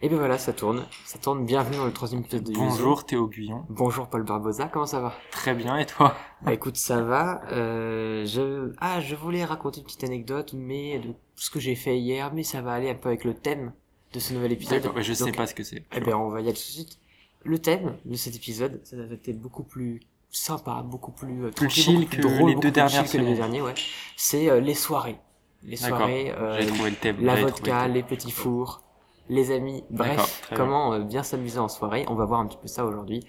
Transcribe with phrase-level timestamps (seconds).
[0.00, 0.86] Et bien voilà, ça tourne.
[1.04, 1.44] Ça tourne.
[1.44, 2.52] Bienvenue dans le troisième épisode de.
[2.52, 3.66] Bonjour Théo Guyon.
[3.68, 5.12] Bonjour Paul Barbosa, comment ça va?
[5.32, 6.14] Très bien, et toi?
[6.42, 7.40] Bah écoute, ça va.
[7.50, 8.72] Euh, je...
[8.78, 12.44] Ah, je voulais raconter une petite anecdote, mais de ce que j'ai fait hier, mais
[12.44, 13.72] ça va aller un peu avec le thème
[14.12, 14.82] de ce nouvel épisode.
[14.82, 15.82] D'accord, je sais Donc, pas ce que c'est.
[15.92, 17.00] Eh ben, on va y aller tout de suite.
[17.42, 19.98] Le thème de cet épisode, ça va être beaucoup plus
[20.30, 23.20] sympa, beaucoup plus, euh, Plus chill beaucoup plus que drôle, les deux plus dernières chill
[23.20, 23.74] que les derniers, ouais.
[24.16, 25.18] C'est euh, les soirées.
[25.64, 27.16] Les soirées, euh, trouvé le thème.
[27.20, 28.84] la trouvé vodka, le les petits fours,
[29.28, 30.16] les amis, bref,
[30.48, 30.56] bien.
[30.56, 32.04] comment euh, bien s'amuser en soirée.
[32.08, 33.24] On va voir un petit peu ça aujourd'hui.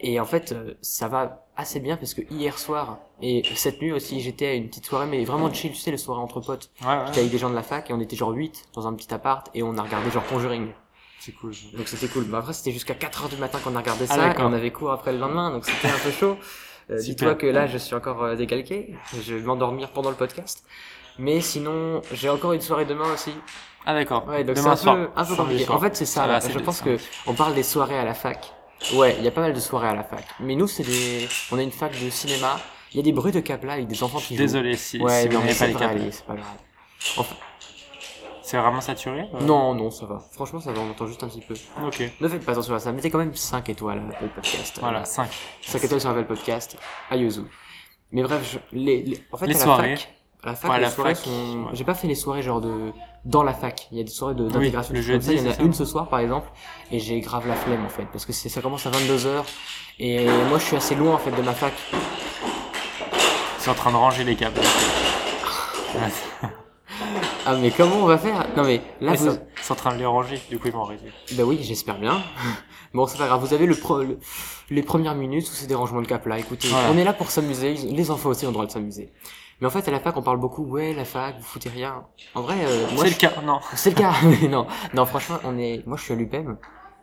[0.00, 3.92] Et en fait, euh, ça va assez bien parce que hier soir et cette nuit
[3.92, 6.70] aussi, j'étais à une petite soirée, mais vraiment chill, tu sais, les soirées entre potes.
[6.82, 8.86] Ouais, ouais, J'étais avec des gens de la fac et on était genre 8 dans
[8.86, 10.68] un petit appart et on a regardé genre Conjuring.
[11.20, 11.52] c'est cool.
[11.76, 12.24] Donc c'était cool.
[12.24, 14.52] Bah, après, c'était jusqu'à 4 heures du matin qu'on a regardé Ah, ça et on
[14.52, 16.36] avait cours après le lendemain, donc c'était un peu chaud.
[16.90, 16.98] Euh.
[17.00, 18.94] Dis-toi que là, je suis encore euh, décalqué.
[19.22, 20.64] Je vais m'endormir pendant le podcast.
[21.18, 23.32] Mais sinon, j'ai encore une soirée demain aussi.
[23.86, 24.26] Ah d'accord.
[24.26, 25.70] Ouais, donc c'est un peu, un peu Samedi compliqué.
[25.70, 26.26] En fait, c'est ça.
[26.26, 26.40] Là.
[26.40, 26.96] c'est je pense que
[27.26, 28.52] on parle des soirées à la fac.
[28.94, 30.24] Ouais, il y a pas mal de soirées à la fac.
[30.40, 32.58] Mais nous, c'est des, on a une fac de cinéma.
[32.92, 34.42] Il y a des bruits de cap là avec des enfants qui jouent.
[34.42, 36.46] Désolé si, Ouais, si vous mais pas les allez, c'est pas grave.
[37.16, 37.34] Enfin,
[38.42, 39.40] C'est vraiment saturé euh?
[39.40, 40.20] Non, non, ça va.
[40.32, 40.80] Franchement, ça va.
[40.80, 41.54] On entend juste un petit peu.
[41.84, 42.02] Ok.
[42.20, 42.92] Ne faites pas attention à ça.
[42.92, 44.78] Mettez quand même 5 étoiles à Apple Podcast.
[44.80, 45.28] Voilà, 5.
[45.62, 46.76] 5 étoiles sur Apple Podcast.
[47.10, 47.42] À Yuzu.
[48.12, 49.96] Mais bref, je- les, les- en fait, Les à la soirées.
[49.96, 51.70] fac, à la fac, à la fac, sont, ouais.
[51.72, 52.92] j'ai pas fait les soirées genre de,
[53.24, 53.88] dans la fac.
[53.90, 54.94] Il y a des soirées de- d'intégration.
[54.94, 55.12] le comme ça.
[55.12, 56.48] jeudi, Il y en a ça une ce soir, par exemple.
[56.92, 58.04] Et j'ai grave la flemme, en fait.
[58.12, 59.42] Parce que c'est, ça commence à 22h.
[60.00, 61.72] Et moi, je suis assez loin, en fait, de ma fac.
[63.58, 64.60] C'est en train de ranger les câbles.
[67.46, 67.52] Ouais.
[67.52, 68.46] Ah, mais comment on va faire?
[68.56, 70.84] Non, mais là, Mais vous, c'est en train de les ranger, du coup ils vont
[70.84, 71.12] arrêter.
[71.32, 72.22] Bah oui, j'espère bien.
[72.94, 73.40] Bon, c'est pas grave.
[73.40, 74.20] Vous avez le, pro- le-
[74.70, 76.38] les premières minutes où c'est des rangements de cap là.
[76.38, 76.90] Écoutez, Voilà.
[76.92, 77.74] on est là pour s'amuser.
[77.74, 79.12] Les enfants aussi ont le droit de s'amuser.
[79.60, 80.62] Mais en fait, à la fac, on parle beaucoup.
[80.64, 82.04] Ouais, la fac, vous foutez rien.
[82.36, 83.58] En vrai, euh, moi, C'est je- le cas, non.
[83.74, 84.12] c'est le cas.
[84.22, 85.82] Mais non, non, franchement, on est.
[85.88, 86.56] Moi, je suis à l'UPEM.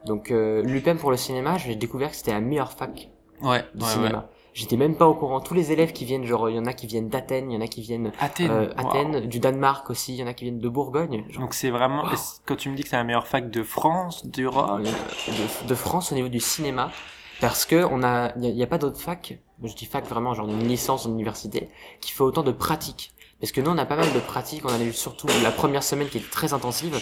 [0.05, 3.09] Donc, euh, l'UPEM pour le cinéma, j'ai découvert que c'était la meilleure fac
[3.41, 4.11] Ouais, de ouais, ouais.
[4.53, 5.39] J'étais même pas au courant.
[5.39, 7.57] Tous les élèves qui viennent, genre, il y en a qui viennent d'Athènes, il y
[7.57, 9.15] en a qui viennent Athènes.
[9.15, 11.23] euh, du Danemark aussi, il y en a qui viennent de Bourgogne.
[11.29, 12.09] Genre, Donc c'est vraiment, Wow.
[12.45, 16.11] quand tu me dis que c'est la meilleure fac de France, d'Europe, de, de France
[16.11, 16.91] au niveau du cinéma
[17.39, 20.05] parce que on a il y, a- y a pas d'autres fac je dis fac
[20.05, 21.69] vraiment genre une licence en université
[21.99, 24.63] qui fait autant de pratiques parce que nous on a pas mal de pratiques.
[24.65, 26.95] On a eu surtout la première semaine qui était très intensive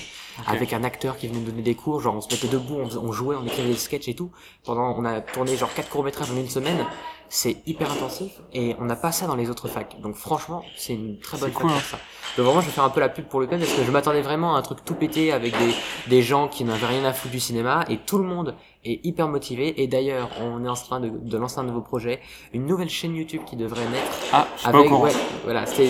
[0.48, 2.00] avec un acteur qui venait nous donner des cours.
[2.00, 4.32] Genre on se mettait debout on, jouait on écrivait des sketchs et tout.
[4.64, 6.86] Pendant on a tourné genre quatre courts métrages en une semaine.
[7.32, 10.00] C'est hyper intensif et on n'a pas ça dans les autres facs.
[10.02, 12.00] Donc franchement c'est une très bonne fac cool, pour ça.
[12.38, 13.92] Donc vraiment je vais faire un peu la pub pour le pen parce que je
[13.92, 15.76] m'attendais vraiment à un truc tout pété avec des,
[16.08, 17.86] des gens qui n'avaient rien à foutre du cinéma.
[17.90, 21.38] Et tout le monde est hyper motivé et d'ailleurs on est en train de, de
[21.38, 22.22] lancer un nouveau projet
[22.54, 25.12] une nouvelle chaîne YouTube qui devrait naître ah, je avec ouais,
[25.44, 25.90] voilà c'est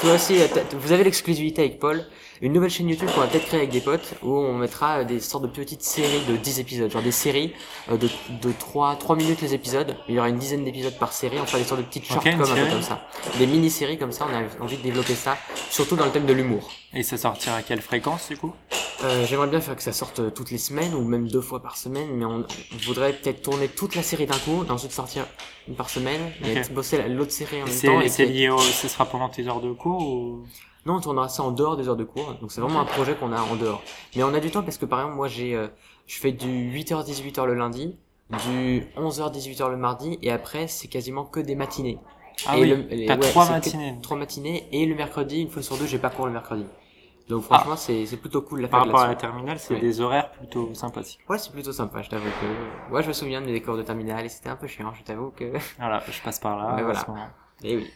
[0.00, 0.36] toi aussi
[0.78, 2.04] vous avez l'exclusivité avec Paul
[2.42, 5.20] une nouvelle chaîne YouTube qu'on va peut-être créer avec des potes où on mettra des
[5.20, 6.90] sortes de petites séries de 10 épisodes.
[6.90, 7.52] Genre des séries
[7.90, 8.08] euh, de,
[8.42, 9.94] de 3, 3 minutes les épisodes.
[10.08, 11.38] Il y aura une dizaine d'épisodes par série.
[11.40, 13.06] On fera des sortes de petites short Ok, une comme un peu comme ça.
[13.38, 15.36] Des mini-séries comme ça on a envie de développer ça
[15.70, 16.70] surtout dans le thème de l'humour.
[16.94, 18.52] Et ça sortira à quelle fréquence du coup?
[19.02, 21.62] Euh, J'aimerais bien faire que ça sorte euh, toutes les semaines ou même deux fois
[21.62, 22.44] par semaine, mais on,
[22.82, 25.26] voudrait peut-être tourner toute la série d'un coup, et ensuite sortir
[25.68, 28.00] une par semaine, et bosser la- l'autre série en même temps.
[28.02, 30.44] Et c'est lié au, ce sera pendant tes heures de cours ou?
[30.86, 33.14] Non, on tournera ça en dehors des heures de cours, donc c'est vraiment un projet
[33.14, 33.82] qu'on a en dehors.
[34.14, 35.68] Mais on a du temps parce que par exemple, moi j'ai, euh,
[36.06, 37.96] je fais du 8h-18h le lundi,
[38.30, 41.98] du 11h-18h le mardi, et après c'est quasiment que des matinées.
[42.46, 43.94] Ah Et oui, le- et t'as trois matinées.
[44.02, 46.64] Trois matinées, et le mercredi, une fois sur deux, j'ai pas cours le mercredi.
[47.28, 50.30] Donc franchement, c'est c'est plutôt cool la Par rapport à la terminale, c'est des horaires
[50.32, 51.20] plutôt sympathiques.
[51.28, 52.92] Ouais, c'est plutôt sympa, je t'avoue que.
[52.94, 55.02] Ouais, je me souviens de mes cours de terminale et c'était un peu chiant, je
[55.04, 55.52] t'avoue que.
[55.78, 56.72] Voilà, je passe par là.
[56.76, 57.00] Mais voilà.
[57.00, 57.06] ce.
[57.62, 57.90] Eh oui.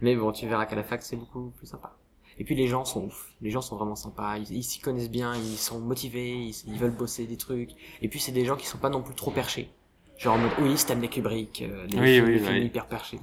[0.00, 1.92] Mais bon, tu verras qu'à la fac, c'est beaucoup plus sympa.
[2.40, 3.34] Et puis les gens sont ouf.
[3.42, 4.38] Les gens sont vraiment sympas.
[4.38, 7.70] Ils s'y connaissent bien, ils sont motivés, ils, ils veulent bosser des trucs.
[8.00, 9.70] Et puis c'est des gens qui sont pas non plus trop perchés.
[10.16, 12.64] Genre en mode, oui, Stanley Kubrick, euh, des Oui, films, oui, des films oui.
[12.66, 13.18] hyper perchés.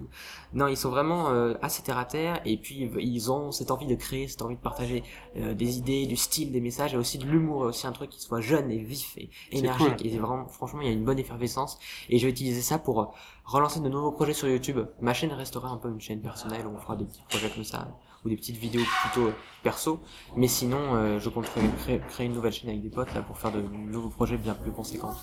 [0.54, 2.42] Non, ils sont vraiment euh, assez terre à terre.
[2.46, 5.04] Et puis ils- ont cette envie de créer, cette envie de partager
[5.36, 8.10] euh, des idées, du style, des messages, et aussi de l'humour, et aussi un truc
[8.10, 9.98] qui soit jeune et vif et énergique.
[9.98, 10.08] cool.
[10.08, 11.78] Et vraiment, franchement, il y a une bonne effervescence.
[12.10, 13.06] Et je vais utiliser ça pour euh,
[13.46, 14.80] relancer de nouveaux projets sur YouTube.
[15.02, 17.64] Ma chaîne restera un peu une chaîne personnelle où on fera des petits projets comme
[17.64, 17.88] ça
[18.28, 19.34] ou des petites vidéos plutôt euh,
[19.64, 20.00] perso.
[20.36, 23.52] Mais sinon, euh, je compte créer, une nouvelle chaîne avec des potes là pour faire
[23.52, 25.16] de nouveaux projets bien plus conséquents.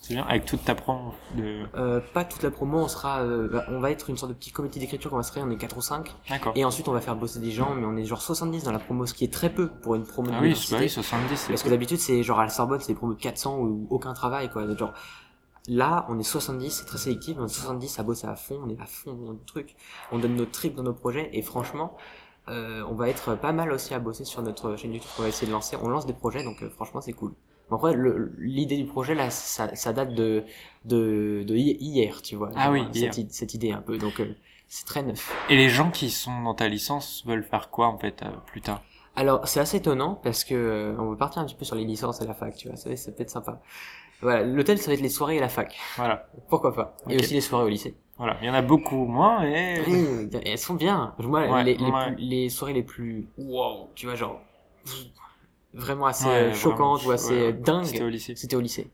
[0.00, 1.66] C'est bien, avec toute ta promo de...
[1.74, 4.36] Euh, pas toute la promo, on sera, euh, bah, on va être une sorte de
[4.36, 6.52] petit comité d'écriture qu'on va se créer, on est 4 ou 5 D'accord.
[6.56, 8.78] et ensuite on va faire bosser des gens, mais on est genre 70 dans la
[8.78, 10.30] promo, ce qui est très peu pour une promo.
[10.30, 10.76] Ah oui, d'université.
[10.76, 11.48] bah oui, 70, c'est...
[11.48, 14.14] Parce que d'habitude, c'est genre à la Sorbonne, c'est des promos de 400 ou aucun
[14.14, 14.74] travail, quoi.
[14.74, 14.94] Genre,
[15.68, 18.70] là, on est 70, c'est très sélectif, on est 70 à bosser à fond, on
[18.70, 19.76] est à fond dans le truc.
[20.10, 21.98] On donne notre trip dans nos projets, et franchement,
[22.50, 25.28] euh, on va être pas mal aussi à bosser sur notre chaîne YouTube qu'on va
[25.28, 25.76] essayer de lancer.
[25.82, 27.32] On lance des projets, donc euh, franchement, c'est cool.
[27.70, 30.44] Après, le- l'idée du projet, là, ça, ça date de,
[30.86, 32.50] de, de hi- hier, tu vois.
[32.56, 33.26] Ah oui, cette, hier.
[33.30, 33.98] cette idée un peu.
[33.98, 34.34] Donc, euh,
[34.68, 35.34] c'est très neuf.
[35.50, 38.82] Et les gens qui sont dans ta licence veulent faire quoi en fait plus tard?
[39.16, 42.20] Alors, c'est assez étonnant parce que on va partir un petit peu sur les licences
[42.22, 42.76] et la fac, tu vois.
[42.76, 43.60] Ça, ça peut être sympa.
[44.22, 45.76] Voilà, l'hôtel, ça va être les soirées et la fac.
[45.96, 47.94] Voilà, Pourquoi pas Et aussi les soirées au lycée.
[48.18, 48.38] Voilà.
[48.42, 51.14] Il y en a beaucoup moins et Mmh, elles sont bien.
[51.44, 51.92] Moi, Ouais, les, les, ouais.
[51.92, 54.40] plus- les soirées les plus wow, tu vois, genre
[55.72, 57.86] vraiment assez Ouais, euh, vraiment, choquantes ou assez euh, dingues.
[57.86, 58.34] C'était au lycée.
[58.36, 58.90] C'était au lycée.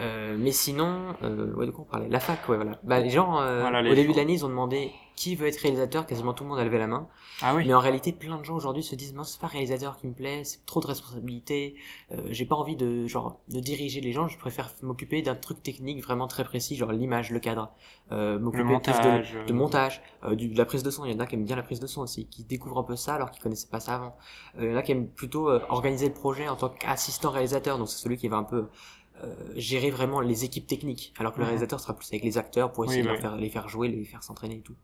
[0.00, 2.08] Euh, mais sinon, euh, ouais, de quoi on parlait?
[2.08, 2.80] La fac, ouais, voilà.
[2.82, 4.12] Bah, les gens, euh, Voilà, les au début gens.
[4.14, 6.04] de l'année, ils ont demandé qui veut être réalisateur.
[6.06, 7.06] Quasiment tout le monde a levé la main.
[7.40, 7.62] Ah oui.
[7.64, 10.12] Mais en réalité, plein de gens aujourd'hui se disent non, c'est pas réalisateur qui me
[10.12, 11.76] plaît, c'est trop de responsabilité.
[12.10, 14.26] Euh, j'ai pas envie de genre de diriger les gens.
[14.26, 17.70] Je préfère m'occuper d'un truc technique vraiment très précis, genre l'image, le cadre,
[18.10, 19.32] euh, m'occuper montage.
[19.34, 21.04] de, de montage, euh, du, de la prise de son.
[21.04, 22.82] Il y en a qui aiment bien la prise de son aussi, qui découvrent un
[22.84, 24.16] peu ça alors qu'ils connaissaient pas ça avant.
[24.58, 27.30] Euh, il y en a qui aiment plutôt euh, organiser le projet en tant qu'assistant
[27.30, 27.78] réalisateur.
[27.78, 28.66] Donc c'est celui qui va un peu
[29.56, 31.48] gérer vraiment les équipes techniques, alors que le Mhm.
[31.50, 33.22] réalisateur sera plus avec les acteurs pour essayer Oui, de leur oui.
[33.22, 34.74] faire, les faire jouer, les faire s'entraîner et tout,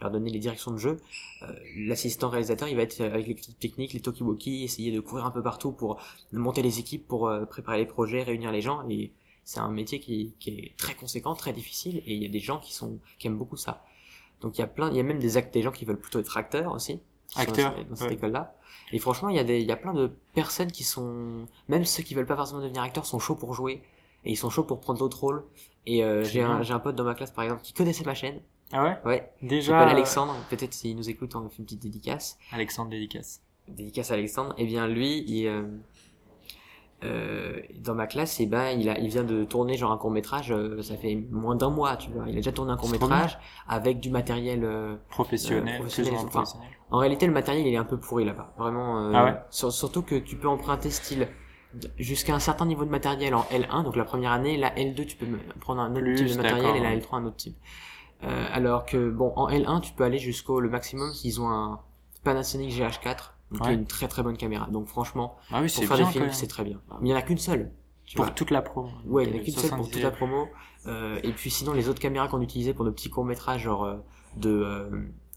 [0.00, 0.98] leur donner les directions de jeu.
[1.42, 5.30] Euh, L'assistant réalisateur, il va être avec l'équipe technique, les talkie-walkie, essayer de courir un
[5.30, 6.00] peu partout pour
[6.32, 8.88] monter les équipes, pour euh, préparer les projets, réunir les gens.
[8.88, 9.12] Et
[9.44, 12.40] c'est un métier qui, qui est très conséquent, très difficile, et il y a des
[12.40, 13.84] gens qui sont qui aiment beaucoup ça.
[14.40, 16.00] Donc il y a plein, il y a même des actes, des gens qui veulent
[16.00, 17.00] plutôt être acteurs aussi.
[17.36, 18.14] Acteurs, dans, cette- dans cette ouais.
[18.14, 18.54] école-là.
[18.92, 21.84] Et franchement, il y a des, il y a plein de personnes qui sont, même
[21.84, 23.82] ceux qui veulent pas forcément devenir acteurs sont chauds pour jouer.
[24.24, 25.44] Et ils sont chauds pour prendre d'autres rôles.
[25.86, 28.14] Et euh, j'ai un, j'ai un pote dans ma classe par exemple qui connaissait ma
[28.14, 28.40] chaîne.
[28.72, 28.98] Ah ouais?
[29.04, 29.32] Ouais.
[29.42, 29.72] Déjà.
[29.72, 30.34] s'appelle Alexandre.
[30.50, 32.38] Peut-être s'il nous écoute, on fait une petite dédicace.
[32.52, 33.42] Alexandre Dédicace.
[33.68, 34.54] Dédicace à Alexandre.
[34.58, 35.62] Et bien lui, il, euh,
[37.02, 40.10] euh, dans ma classe, et ben il a, il vient de tourner genre un court
[40.10, 40.54] métrage.
[40.82, 42.24] ça fait moins d'un mois, tu vois.
[42.26, 44.64] Il a déjà tourné un court métrage avec du matériel.
[44.64, 45.76] euh, Professionnel.
[45.76, 46.68] Euh, professionnel, enfin, professionnel.
[46.90, 48.52] En réalité, le matériel, il est un peu pourri là-bas.
[48.58, 48.98] Vraiment.
[49.06, 51.28] euh, Ah ouais sur- Surtout que tu peux emprunter style
[51.98, 55.16] jusqu'à un certain niveau de matériel en L1, donc la première année, la L2, tu
[55.16, 55.26] peux
[55.60, 57.56] prendre un autre Plus, type de matériel et la L3 un autre type.
[58.24, 61.80] Euh, alors que bon, en L1, tu peux aller jusqu'au le maximum s'ils ont un
[62.24, 63.72] Panasonic GH4, donc qui Ouais.
[63.72, 64.66] est une très très bonne caméra.
[64.70, 66.80] Donc franchement, Ah oui, pour c'est faire des films, c'est très bien.
[67.00, 67.70] Mais il y en a qu'une seule.
[68.16, 68.34] Pour vois.
[68.34, 68.88] toute la pro.
[69.06, 70.16] Ouais, il y en a qu'une seule pour toute la 77.
[70.16, 70.48] promo.
[70.86, 73.96] Euh, et puis sinon, les autres caméras qu'on utilisait pour nos petits courts-métrages, genre euh,
[74.36, 74.90] de, euh,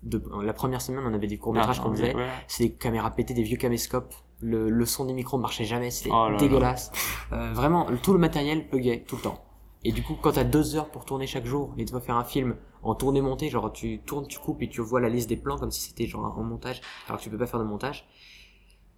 [0.03, 0.21] de...
[0.43, 2.15] La première semaine, on avait des courts-métrages Ah, qu'on faisait.
[2.15, 2.27] ouais.
[2.47, 4.13] C'est des caméras pétées, des vieux caméscopes.
[4.41, 6.91] Le, le son des micros marchait jamais, c'était Oh dégueulasse.
[7.31, 9.43] Euh, vraiment, tout le matériel buguait tout le temps.
[9.85, 12.15] Et du coup, quand t'as deux heures pour tourner chaque jour et tu vas faire
[12.17, 15.27] un film en tourné monté, genre tu tournes, tu coupes et tu vois la liste
[15.29, 17.65] des plans comme si c'était genre en montage, alors que tu peux pas faire de
[17.65, 18.05] montage.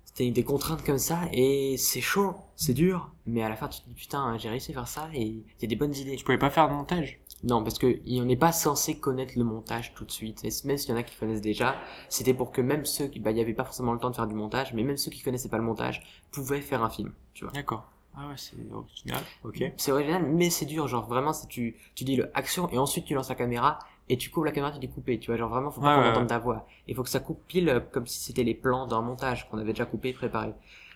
[0.04, 3.82] C'était des contraintes comme ça et c'est chaud, c'est dur, mais à la fin tu
[3.82, 6.16] te dis putain j'ai réussi à faire ça et il y a des bonnes idées.
[6.16, 7.20] Tu pouvais pas faire de montage.
[7.44, 10.44] Non, parce que on n'est pas censé connaître le montage tout de suite.
[10.44, 11.76] Et même s'il y en a qui connaissent déjà,
[12.10, 14.16] c'était pour que même ceux qui, bah, il y avait pas forcément le temps de
[14.16, 16.02] faire du montage, mais même ceux qui connaissaient pas le montage
[16.32, 17.54] pouvaient faire un film, tu vois.
[17.54, 17.86] D'accord.
[18.18, 19.22] Ah ouais, c'est original.
[19.44, 19.64] Ok.
[19.78, 20.88] C'est original, mais c'est dur.
[20.88, 24.18] Genre vraiment, c'est tu, tu dis le action et ensuite tu lances la caméra et
[24.18, 25.20] tu coupes la caméra, tu dis couper.
[25.20, 26.28] Tu vois, genre vraiment, faut pas qu'on ouais, entende ouais.
[26.30, 26.66] ta voix.
[26.88, 29.58] Il faut que ça coupe pile euh, comme si c'était les plans d'un montage qu'on
[29.58, 30.54] avait déjà coupé et préparé.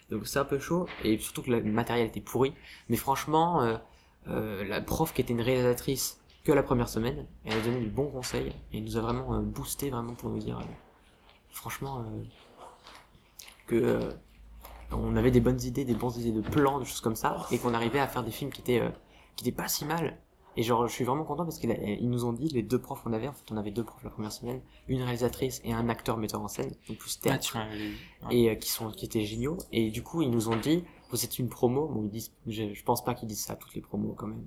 [0.09, 2.53] Donc c'est un peu chaud et surtout que le matériel était pourri.
[2.87, 3.77] Mais franchement, euh,
[4.29, 6.18] euh, la prof qui était une réalisatrice
[6.49, 9.41] que la première semaine, elle a donné du bons conseils et nous a vraiment euh,
[9.41, 10.63] boosté vraiment pour nous dire, euh,
[11.51, 12.23] franchement, euh,
[13.67, 14.09] que
[14.91, 17.59] on avait des bonnes idées, des bonnes idées de plans, de choses comme ça, et
[17.59, 18.81] qu'on arrivait à faire des films qui étaient
[19.35, 20.17] qui étaient pas si mal.
[20.57, 23.13] Et genre, je suis vraiment content parce qu'ils nous ont dit, les deux profs qu'on
[23.13, 26.17] avait, en fait, on avait deux profs la première semaine, une réalisatrice et un acteur
[26.17, 27.55] metteur en scène, donc plus théâtre.
[27.55, 28.35] Ouais.
[28.35, 31.23] et euh, qui sont qui étaient géniaux et du coup ils nous ont dit vous
[31.23, 33.75] êtes une promo bon ils disent je, je pense pas qu'ils disent ça à toutes
[33.75, 34.43] les promos quand même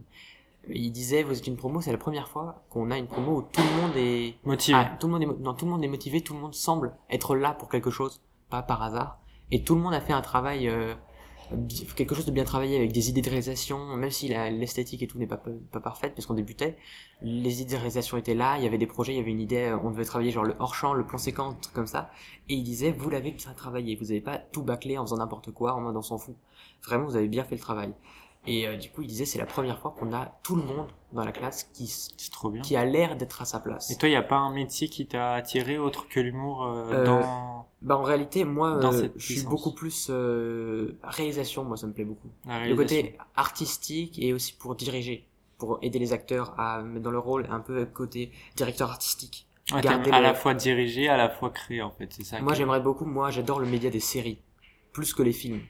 [0.69, 3.43] ils disaient vous êtes une promo c'est la première fois qu'on a une promo où
[3.43, 4.79] tout le monde est Motivé.
[4.79, 6.55] Ah, tout le monde est mo- non tout le monde est motivé tout le monde
[6.55, 9.19] semble être là pour quelque chose pas par hasard
[9.51, 10.95] et tout le monde a fait un travail euh,
[11.97, 15.19] quelque chose de bien travaillé avec des idées de réalisation même si l'esthétique et tout
[15.19, 15.41] n'est pas
[15.71, 16.77] pas parfaite parce qu'on débutait
[17.21, 19.41] les idées de réalisation étaient là il y avait des projets il y avait une
[19.41, 22.11] idée on devait travailler genre le hors champ le plan séquence comme ça
[22.49, 25.51] et il disait, vous l'avez bien travaillé, vous avez pas tout bâclé en faisant n'importe
[25.53, 26.35] quoi, en mode on s'en fout.
[26.85, 27.93] Vraiment, vous avez bien fait le travail.
[28.47, 30.89] Et euh, du coup, il disait, c'est la première fois qu'on a tout le monde
[31.13, 31.93] dans la classe qui,
[32.31, 32.63] trop bien.
[32.63, 33.91] qui a l'air d'être à sa place.
[33.91, 37.05] Et toi, y a pas un métier qui t'a attiré autre que l'humour euh, Euh,
[37.05, 41.93] dans Bah en réalité, moi, euh, je suis beaucoup plus euh, réalisation, moi ça me
[41.93, 42.31] plaît beaucoup.
[42.47, 47.19] Le côté artistique et aussi pour diriger, pour aider les acteurs à mettre dans le
[47.19, 49.47] rôle un peu côté directeur artistique.
[49.73, 52.41] Ouais, à le- la fois diriger, à la fois créer, en fait, c'est ça.
[52.41, 54.39] Moi que- j'aimerais beaucoup, moi j'adore le média des séries,
[54.93, 55.61] plus que les films.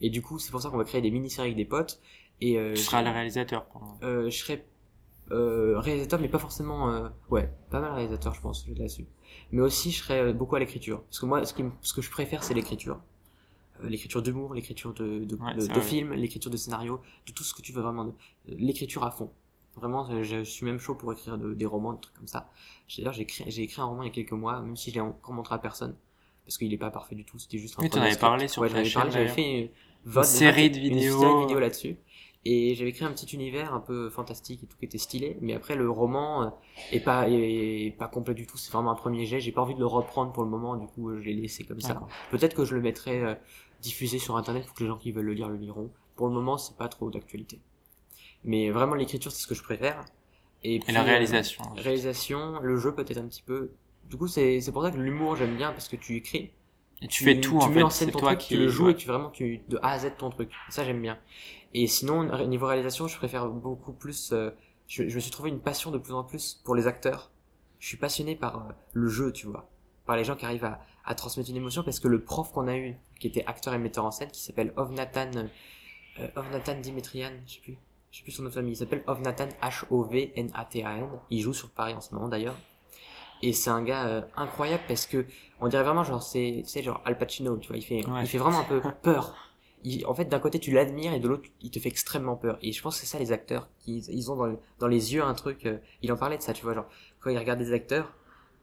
[0.00, 2.00] Et du coup, c'est pour ça qu'on va créer des mini-séries avec des potes.
[2.40, 3.66] Et euh, Tu seras le réalisateur
[4.02, 4.64] euh, je serais
[5.30, 6.90] euh, réalisateur, mais pas forcément.
[6.92, 9.06] euh, ouais, pas mal réalisateur, je pense, là-dessus.
[9.52, 11.02] Mais aussi, je serais euh, beaucoup à l'écriture.
[11.02, 13.00] Parce que moi, ce, qui ce que je préfère, c'est l'écriture.
[13.84, 17.54] euh, l'écriture d'humour, l'écriture de, de, Ouais, de, de l'écriture de scénario, de tout ce
[17.54, 18.14] que tu veux vraiment,
[18.46, 19.30] l'écriture à fond.
[19.76, 22.50] Vraiment, je suis même chaud pour écrire de- des romans, des trucs comme ça.
[22.98, 24.96] D'ailleurs, j'ai écrit, j'ai écrit un roman il y a quelques mois, même si je
[24.96, 25.94] l'ai encore montré à personne,
[26.44, 28.62] parce qu'il est pas parfait du tout, c'était juste un Oui, t'en avais parlé sur
[28.62, 29.68] ouais, ta chaîne, parlé, j'avais fait une,
[30.04, 31.20] VOD, série de une vidéos.
[31.20, 31.96] série de vidéos là-dessus.
[32.46, 35.52] Et j'avais créé un petit univers un peu fantastique et tout qui était stylé, mais
[35.52, 36.48] après le roman euh,
[36.90, 38.56] est pas est pas complet du tout.
[38.56, 39.40] C'est vraiment un premier jet.
[39.40, 41.80] J'ai pas envie de le reprendre pour le moment, du coup je l'ai laissé comme
[41.80, 42.00] ça.
[42.30, 43.34] Peut-être que je le mettrai euh,
[43.82, 45.90] diffusé sur internet pour que les gens qui veulent le lire le liront.
[46.16, 47.60] Pour le moment, c'est pas trop d'actualité.
[48.44, 50.02] Mais vraiment l'écriture, c'est ce que je préfère.
[50.64, 51.64] Et, Et puis, la euh, réalisation.
[51.76, 53.70] réalisation, le jeu peut-être un petit peu.
[54.08, 56.52] Du coup, c'est c'est pour ça que l'humour j'aime bien parce que tu écris
[57.02, 57.82] Et tu fais tout tu en mets fait.
[57.82, 58.92] en scène C'est ton toi truc, qui tu le joues ouais.
[58.92, 60.50] et tu vraiment tu de A à Z ton truc.
[60.68, 61.18] Ça j'aime bien.
[61.72, 64.32] Et sinon niveau réalisation, je préfère beaucoup plus.
[64.32, 64.50] euh,
[64.86, 67.30] je, je me suis trouvé une passion de plus en plus pour les acteurs.
[67.78, 69.70] Je suis passionné par euh, le jeu, tu vois,
[70.04, 72.68] par les gens qui arrivent à, à transmettre une émotion parce que le prof qu'on
[72.68, 75.30] a eu, qui était acteur et metteur en scène, qui s'appelle Ovnatan,
[76.18, 77.78] euh, Ovnatan Dimitrian, je sais plus,
[78.10, 80.64] je sais plus son nom de famille, il s'appelle Ovnatan H O V N A
[80.66, 81.08] T A N.
[81.30, 82.56] Il joue sur Paris en ce moment d'ailleurs.
[83.42, 85.24] Et c'est un gars euh, incroyable parce que
[85.60, 88.22] on dirait vraiment genre c'est tu sais genre Al Pacino, tu vois, il fait Ouais.
[88.22, 89.34] il fait vraiment un peu peur.
[89.82, 92.58] Il, en fait d'un côté tu l'admires et de l'autre il te fait extrêmement peur.
[92.62, 95.22] Et je pense que c'est ça les acteurs qui ils ont dans, dans les yeux
[95.22, 96.86] un truc euh, il en parlait de ça, tu vois, genre
[97.20, 98.12] quand il regarde des acteurs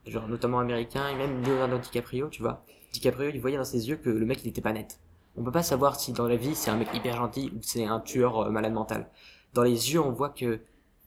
[0.06, 2.64] genre notamment américains et même Leonardo DiCaprio, tu vois.
[2.92, 5.00] DiCaprio, il voyait dans ses yeux que le mec il était pas net.
[5.36, 7.84] On peut pas savoir si dans la vie c'est un mec hyper gentil ou c'est
[7.84, 9.08] un tueur euh, malade mental.
[9.54, 10.60] Dans les yeux, on voit que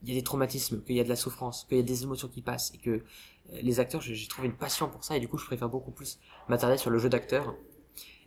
[0.03, 2.03] il y a des traumatismes, qu'il y a de la souffrance, qu'il y a des
[2.03, 3.03] émotions qui passent et que
[3.49, 6.19] les acteurs, j'ai trouvé une passion pour ça et du coup, je préfère beaucoup plus
[6.47, 7.55] m'attarder sur le jeu d'acteur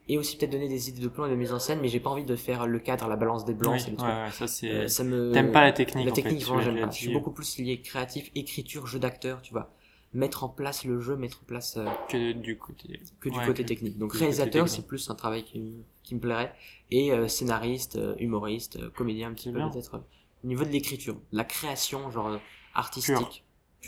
[0.06, 2.00] et aussi peut-être donner des idées de plan et de mise en scène, mais j'ai
[2.00, 4.12] pas envie de faire le cadre, la balance des blancs, Oui, c'est le ouais, truc.
[4.12, 4.70] ouais, ça c'est.
[4.70, 6.90] Euh, ça me T'aimes pas la technique la en technique fait, vraiment j'aime pas.
[6.90, 9.72] Je suis beaucoup plus lié créatif, écriture, jeu d'acteur, tu vois.
[10.12, 13.00] Mettre en place le jeu, mettre en place euh, que du côté.
[13.18, 13.98] que du Ouais, côté que- technique.
[13.98, 16.54] Donc réalisateur, c'est plus un travail qui, me- qui me plairait.
[16.90, 19.94] Et euh, scénariste, euh, humoriste, euh, comédien un petit peu peut-être.
[19.96, 20.00] euh,
[20.44, 22.38] Au niveau de l'écriture, la création, genre
[22.74, 23.42] artistique, pure,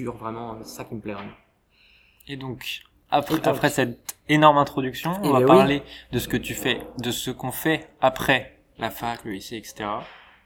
[0.04, 1.32] vraiment, euh, c'est ça qui me plaît vraiment.
[2.28, 5.56] Et donc, après, Et après cette énorme introduction, Eh on va ben oui.
[5.58, 9.56] parler de ce que tu fais, de ce qu'on fait après la fac, le lycée,
[9.56, 9.84] etc.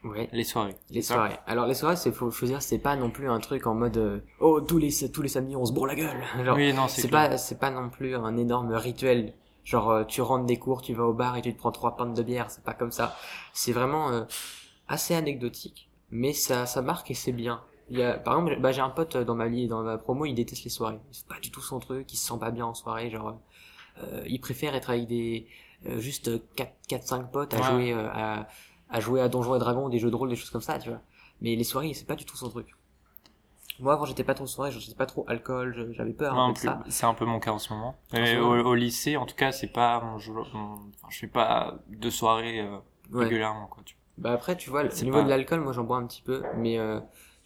[0.04, 0.28] Ouais.
[0.32, 0.76] Les soirées.
[0.90, 1.36] Les soirées.
[1.46, 4.20] Alors les soirées, c'est faut choisir, c'est pas non plus un truc en mode euh,
[4.40, 6.22] oh tous les tous les samedis on se bourre la gueule.
[6.44, 9.34] Genre, Oui, non, c'est pas c'est pas non plus un énorme rituel.
[9.64, 11.96] Genre euh, tu rentres des cours, tu vas au bar et tu te prends trois
[11.96, 13.14] pintes de bière, c'est pas comme ça.
[13.52, 14.24] C'est vraiment euh,
[14.88, 17.60] assez anecdotique, mais ça ça marque et c'est bien.
[17.90, 20.34] Il y a par exemple, bah, j'ai un pote dans ma dans ma promo, il
[20.34, 21.00] déteste les soirées.
[21.12, 23.40] C'est pas du tout son truc, il se sent pas bien en soirée, genre
[24.02, 25.46] euh, il préfère être avec des
[25.86, 27.64] euh, juste 4 4 5 potes à Ouais.
[27.64, 28.48] jouer euh, à
[28.90, 30.88] à jouer à Donjons et Dragons, des jeux de rôle, des choses comme ça, tu
[30.90, 31.00] vois.
[31.40, 32.68] Mais les soirées, c'est pas du tout son truc.
[33.78, 36.58] Moi, avant, j'étais pas trop soirée, j'étais pas trop alcool, j'avais peur un peu de
[36.58, 36.66] plus.
[36.68, 36.82] ça.
[36.90, 37.96] C'est un peu mon cas en ce moment.
[38.12, 42.60] Et au, lycée, en tout cas, c'est pas mon Enfin, je fais pas de soirée
[42.60, 42.76] euh,
[43.12, 43.24] Ouais.
[43.24, 43.82] régulièrement, quoi.
[43.84, 43.96] Tu...
[44.18, 46.42] Bah après, tu vois, au niveau pas- de l'alcool, moi, j'en bois un petit peu,
[46.56, 47.00] mais euh,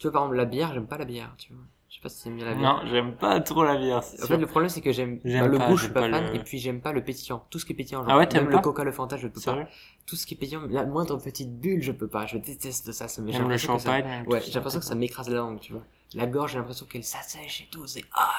[0.04, 1.62] tu vois, par exemple, la bière, j'aime pas la bière, tu vois.
[1.88, 2.74] Je sais pas si t'aimes bien la bière.
[2.82, 3.98] Non, j'aime pas trop la bière.
[3.98, 4.26] En sûr.
[4.26, 6.24] fait, le problème, c'est que j'aime J'aime bah, le goût, je suis j'aime pas, fan,
[6.26, 7.46] le- et puis j'aime pas le pétillant.
[7.50, 9.40] Tout ce qui est pétillant, genre, Ah ouais, même le coca, le fanta, je peux
[9.40, 9.58] pas.
[10.04, 12.26] Tout ce qui est pétillant, la moindre petite bulle, je peux pas.
[12.26, 13.06] Je déteste ça.
[13.08, 14.24] ça me- j'ai Même le ça- champagne.
[14.26, 15.82] Ouais, j'ai l'impression que ça m'écrase la langue, tu vois.
[16.14, 17.86] La gorge, j'ai l'impression qu'elle s'assèche et tout.
[17.86, 18.32] C'est ah,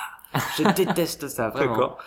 [0.58, 1.72] je déteste ça, vraiment.
[1.72, 1.98] D'accord.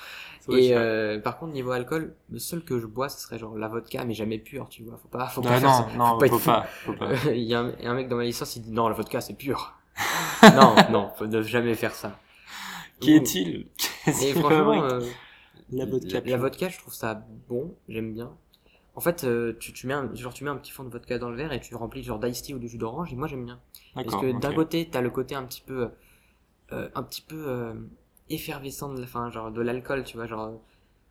[0.51, 3.69] Et euh, par contre, niveau alcool, le seul que je bois, ce serait genre la
[3.69, 4.97] vodka, mais jamais pur, tu vois.
[4.97, 7.11] Faut pas, faut pas non, non, pas être faut pas, faut pas.
[7.35, 9.75] Il y, a un mec dans ma licence, il dit non, la vodka c'est pur.
[10.55, 12.19] non, non, faut ne jamais faire ça.
[13.01, 13.67] Qui est-il
[14.07, 15.01] Et franchement, euh,
[15.71, 16.21] La vodka.
[16.21, 18.31] la, la vodka, je trouve ça bon, j'aime bien.
[18.99, 21.21] En fait, euh, tu, tu mets un, genre tu mets un petit fond de vodka
[21.21, 23.29] dans le verre et tu remplis genre d'ice tea ou de jus d'orange et moi
[23.29, 23.61] j'aime bien.
[23.95, 25.91] Parce que d'un côté, t'as le côté un petit peu,
[26.73, 27.75] euh, un petit peu euh,
[28.31, 30.47] effervescent de la fin, genre de l'alcool, tu vois, genre.
[30.47, 30.57] euh,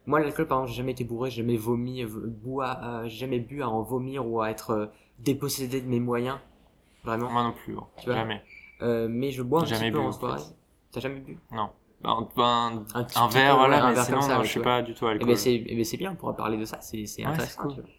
[0.08, 3.10] moi, l'alcool, par exemple, j'ai jamais été bourré, j'ai jamais vomi, euh, bu à- euh,
[3.10, 4.86] j'ai jamais bu à en vomir ou à être euh,
[5.20, 6.40] dépossédé de mes moyens,
[7.04, 7.32] vraiment.
[7.32, 7.88] Moi non plus, hein.
[8.00, 8.16] Tu vois?
[8.16, 8.44] Jamais.
[8.82, 10.42] Euh, mais je bois un Jamais petit peu bu, en soirée.
[10.92, 11.38] T'as jamais bu?
[11.52, 11.70] Non.
[12.04, 14.60] Ben, un, petit un verre, voilà, un mais verre sinon, comme ça, non, je suis
[14.60, 15.28] pas du tout Eh alcool.
[15.30, 17.64] ben c'est, eh ben c'est bien, on pourra parler de ça, c'est, Ouais, intéressant.
[17.64, 17.74] cool.
[17.74, 17.90] tu vois.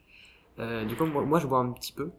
[0.66, 2.10] Euh, du coup, moi, moi, je bois un petit peu.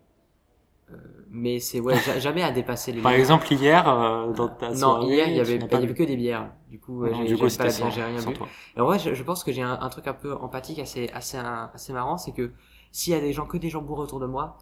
[1.32, 3.20] Mais c'est, ouais, ja- jamais à dépasser les Par limites.
[3.22, 6.16] exemple, hier, euh, dans ta Non, hier, il y avait, il y avait que des
[6.16, 6.52] bières.
[6.70, 8.34] Du coup, Non, j'ai, du j'aime coup, pas c'était la sans, bière, j'ai rien bu.
[8.34, 8.48] toi.
[8.76, 11.38] Alors ouais, je, je pense que j'ai un, un truc un peu empathique assez, assez,
[11.38, 12.52] assez marrant, c'est que
[12.92, 14.58] s'il y a des gens, que des gens bourrés autour de moi,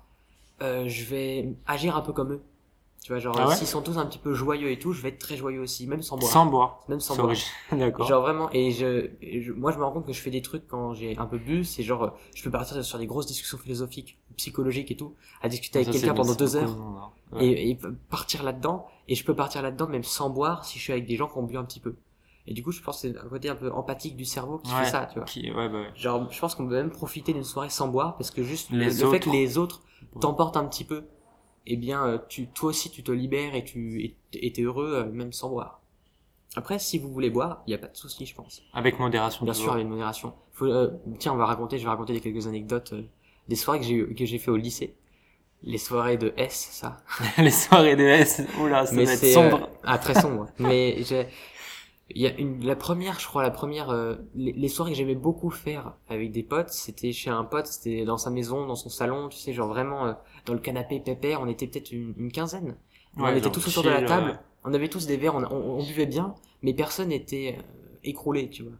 [0.63, 2.43] euh, je vais agir un peu comme eux.
[3.03, 5.01] Tu vois, genre, Ah ouais s'ils sont tous un petit peu joyeux et tout, je
[5.01, 6.29] vais être très joyeux aussi, même sans boire.
[6.31, 6.79] Sans boire.
[6.89, 7.33] Même sans boire.
[7.71, 8.05] D'accord.
[8.05, 10.93] Genre vraiment, et je, moi je me rends compte que je fais des trucs quand
[10.93, 14.91] j'ai un peu bu, c'est genre, je peux partir sur des grosses discussions philosophiques, psychologiques
[14.91, 16.75] et tout, à discuter avec quelqu'un pendant deux heures.
[17.31, 17.45] Ouais.
[17.45, 20.91] et, et partir là-dedans, et je peux partir là-dedans même sans boire si je suis
[20.93, 21.95] avec des gens qui ont bu un petit peu.
[22.45, 24.71] Et du coup, je pense que c'est un côté un peu empathique du cerveau qui
[24.73, 24.83] Ouais.
[24.85, 25.25] fait ça, tu vois.
[25.25, 25.91] Qui, ouais, bah, ouais.
[25.95, 28.79] Genre, je pense qu'on peut même profiter d'une soirée sans boire parce que juste le,
[28.79, 29.81] Les le fait que les autres
[30.21, 31.03] t'emportent un petit peu,
[31.67, 35.11] eh bien, euh, tu, toi aussi, tu te libères et tu et- t'es heureux euh,
[35.11, 35.81] même sans boire.
[36.55, 38.63] Après, si vous voulez boire, il y a pas de souci, je pense.
[38.73, 39.45] Avec modération.
[39.45, 40.33] Bien sûr, avec modération.
[40.53, 43.03] Faut, euh, tiens, on va raconter, je vais raconter des quelques anecdotes euh,
[43.47, 44.95] des soirées que j'ai que j'ai fait au lycée.
[45.63, 46.97] Les soirées de S, ça.
[47.37, 48.41] les soirées de S.
[48.61, 49.63] Oula, ça mais doit être sombre.
[49.63, 51.27] euh, ah très sombre mais j'ai
[52.09, 54.97] il y a une la première je crois la première euh, les, les soirées que
[54.97, 58.75] j'aimais beaucoup faire avec des potes c'était chez un pote c'était dans sa maison dans
[58.75, 60.13] son salon tu sais genre vraiment euh,
[60.45, 62.75] dans le canapé pépère on était peut-être une, une quinzaine.
[63.17, 65.83] On était tous autour de la table on avait tous des verres on, on, on
[65.85, 67.61] buvait bien mais personne n'était euh,
[68.03, 68.73] écroulé tu vois.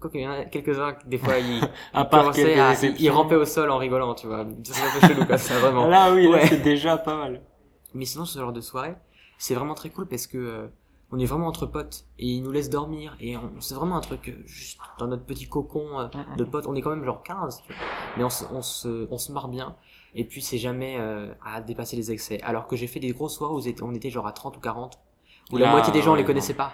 [0.00, 1.60] Quoi qu'il y en a quelques-uns des fois ils,
[1.92, 4.46] À part commençaient à ils, rampaient au sol en rigolant tu vois.
[4.62, 5.84] C'est un peu chelou quoi ça vraiment.
[5.86, 6.46] Ah là, oui, là, Ouais.
[6.46, 7.42] c'est déjà pas mal.
[7.92, 8.94] mais sinon, ce genre de soirée,
[9.36, 10.66] c'est vraiment très cool parce que euh,
[11.14, 14.00] on est vraiment entre potes et ils nous laissent dormir et on- c'est vraiment un
[14.00, 16.66] truc euh, juste dans notre petit cocon euh, de potes.
[16.66, 17.82] On est quand même genre 15, tu vois.
[18.16, 19.76] mais on se, on se, on se marre bien
[20.14, 22.40] et puis c'est jamais euh, à dépasser les excès.
[22.42, 24.98] Alors que j'ai fait des grosses soirées où on était- genre à 30 ou 40
[25.52, 26.72] où la Là, moitié des gens on les connaissait pas.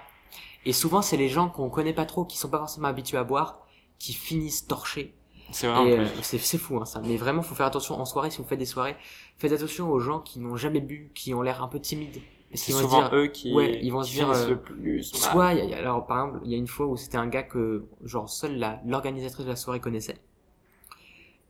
[0.64, 3.24] Et souvent, c'est les gens qu'on connaît pas trop, qui sont pas forcément habitués à
[3.24, 3.60] boire,
[3.98, 5.14] qui finissent torchés
[5.52, 7.00] C'est euh, c'est c'est fou hein, ça.
[7.00, 8.94] Mais vraiment, faut faire attention en soirée si vous faites des soirées.
[9.38, 12.20] Faites attention aux gens qui n'ont jamais bu, qui ont l'air un peu timides.
[12.52, 14.58] C'est se souvent dire, eux qui, ouais, ils vont se qui dire, finissent euh, le
[14.60, 15.02] plus.
[15.04, 17.28] soit, il y a- alors par exemple, il y a une fois où c'était un
[17.28, 20.18] gars que genre seule la l'organisatrice de la soirée connaissait.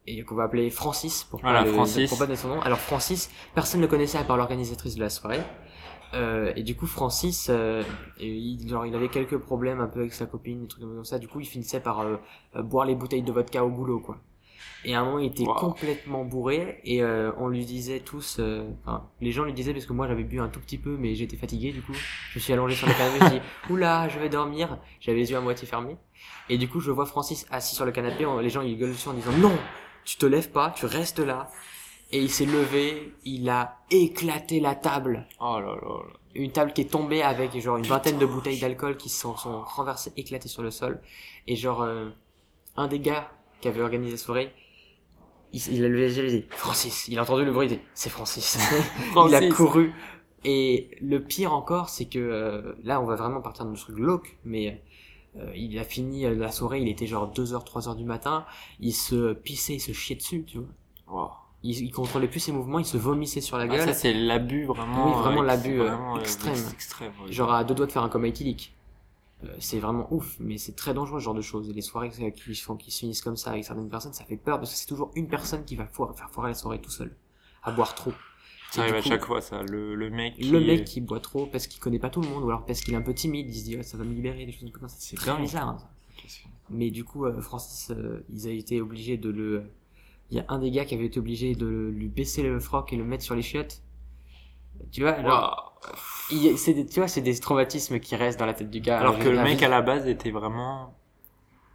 [0.06, 2.08] Et qu'on va appeler Francis pour Voilà, pas, le- Francis.
[2.08, 2.60] pour pas donner son nom.
[2.62, 5.40] Alors Francis, personne ne le connaissait à part l'organisatrice de la soirée.
[6.14, 7.84] Euh, et du coup Francis, euh,
[8.18, 11.18] il, genre, il avait quelques problèmes un peu avec sa copine, des trucs comme ça.
[11.18, 12.16] Du coup, il finissait par euh,
[12.56, 14.18] euh, boire les bouteilles de vodka au goulot, quoi.
[14.84, 15.54] Et à un moment, il était Wow.
[15.54, 19.84] complètement bourré et euh, on lui disait tous, euh, enfin, les gens lui disaient parce
[19.86, 21.92] que moi j'avais bu un tout petit peu, mais j'étais fatigué du coup.
[21.92, 24.78] Je me suis allongé sur le canapé, je me suis dit, oula, je vais dormir.
[25.00, 25.96] J'avais les yeux à moitié fermés.
[26.48, 28.24] Et du coup, je vois Francis assis sur le canapé.
[28.26, 29.52] on- les gens ils gueulent dessus en disant, non,
[30.04, 31.50] tu te lèves pas, tu restes là.
[32.12, 36.02] Et il s'est levé, il a éclaté la table Oh là là là.
[36.34, 39.36] une table qui est tombée avec genre une vingtaine de bouteilles d'alcool qui se sont,
[39.36, 41.00] sont renversées, éclatées sur le sol.
[41.46, 42.08] Et genre, euh,
[42.76, 44.52] un des gars qui avait organisé la soirée,
[45.52, 47.08] il, il a levé les yeux, il dit Francis.
[47.08, 48.58] Il a entendu le bruit, il dit c'est Francis.
[49.28, 49.92] il a couru.
[50.44, 53.96] Et le pire encore, c'est que euh, là, on va vraiment partir dans le truc
[53.96, 54.82] glauque, mais
[55.36, 58.46] euh, il a fini euh, la soirée, il était genre 2h, 3h du matin,
[58.80, 60.68] il se pissait, il se chiait dessus, tu vois.
[61.22, 61.30] Wow.
[61.62, 63.88] Il, il contrôlait plus ses mouvements, il se vomissait sur la Ah, gueule.
[63.88, 65.08] ça, c'est l'abus vraiment.
[65.08, 66.54] Oui, vraiment euh, l'abus, euh, extrême.
[66.72, 67.30] extrême ouais.
[67.32, 68.74] genre à deux doigts de faire un coma éthylique.
[69.44, 71.70] Euh, c'est vraiment ouf, mais c'est très dangereux ce genre de choses.
[71.70, 74.36] Et les soirées qui, font, qui se finissent comme ça avec certaines personnes, ça fait
[74.36, 76.90] peur parce que c'est toujours une personne qui va foire- faire foirer la soirée tout
[76.90, 77.14] seul,
[77.62, 78.12] à boire trop.
[78.70, 79.62] Ça arrive à chaque fois, ça.
[79.62, 80.36] Le, le mec.
[80.38, 82.64] Le qui- mec qui boit trop parce qu'il connaît pas tout le monde ou alors
[82.66, 84.70] parce qu'il est un peu timide, il se dit ça va me libérer, des choses
[84.72, 84.94] comme ça.
[84.98, 85.40] C'est très dingue.
[85.40, 85.68] bizarre.
[85.70, 85.88] hein, ça.
[86.68, 89.64] Mais du coup, euh, Francis, euh, ils avaient été obligés de le.
[90.30, 92.60] Il y a un des gars qui avait été obligé de le- lui baisser le
[92.60, 93.82] froc et le mettre sur les chiottes.
[94.92, 95.16] Tu vois,
[96.30, 98.98] il- c'est des, tu vois, c'est des traumatismes qui restent dans la tête du gars.
[99.00, 100.94] Alors que le mec à la base était vraiment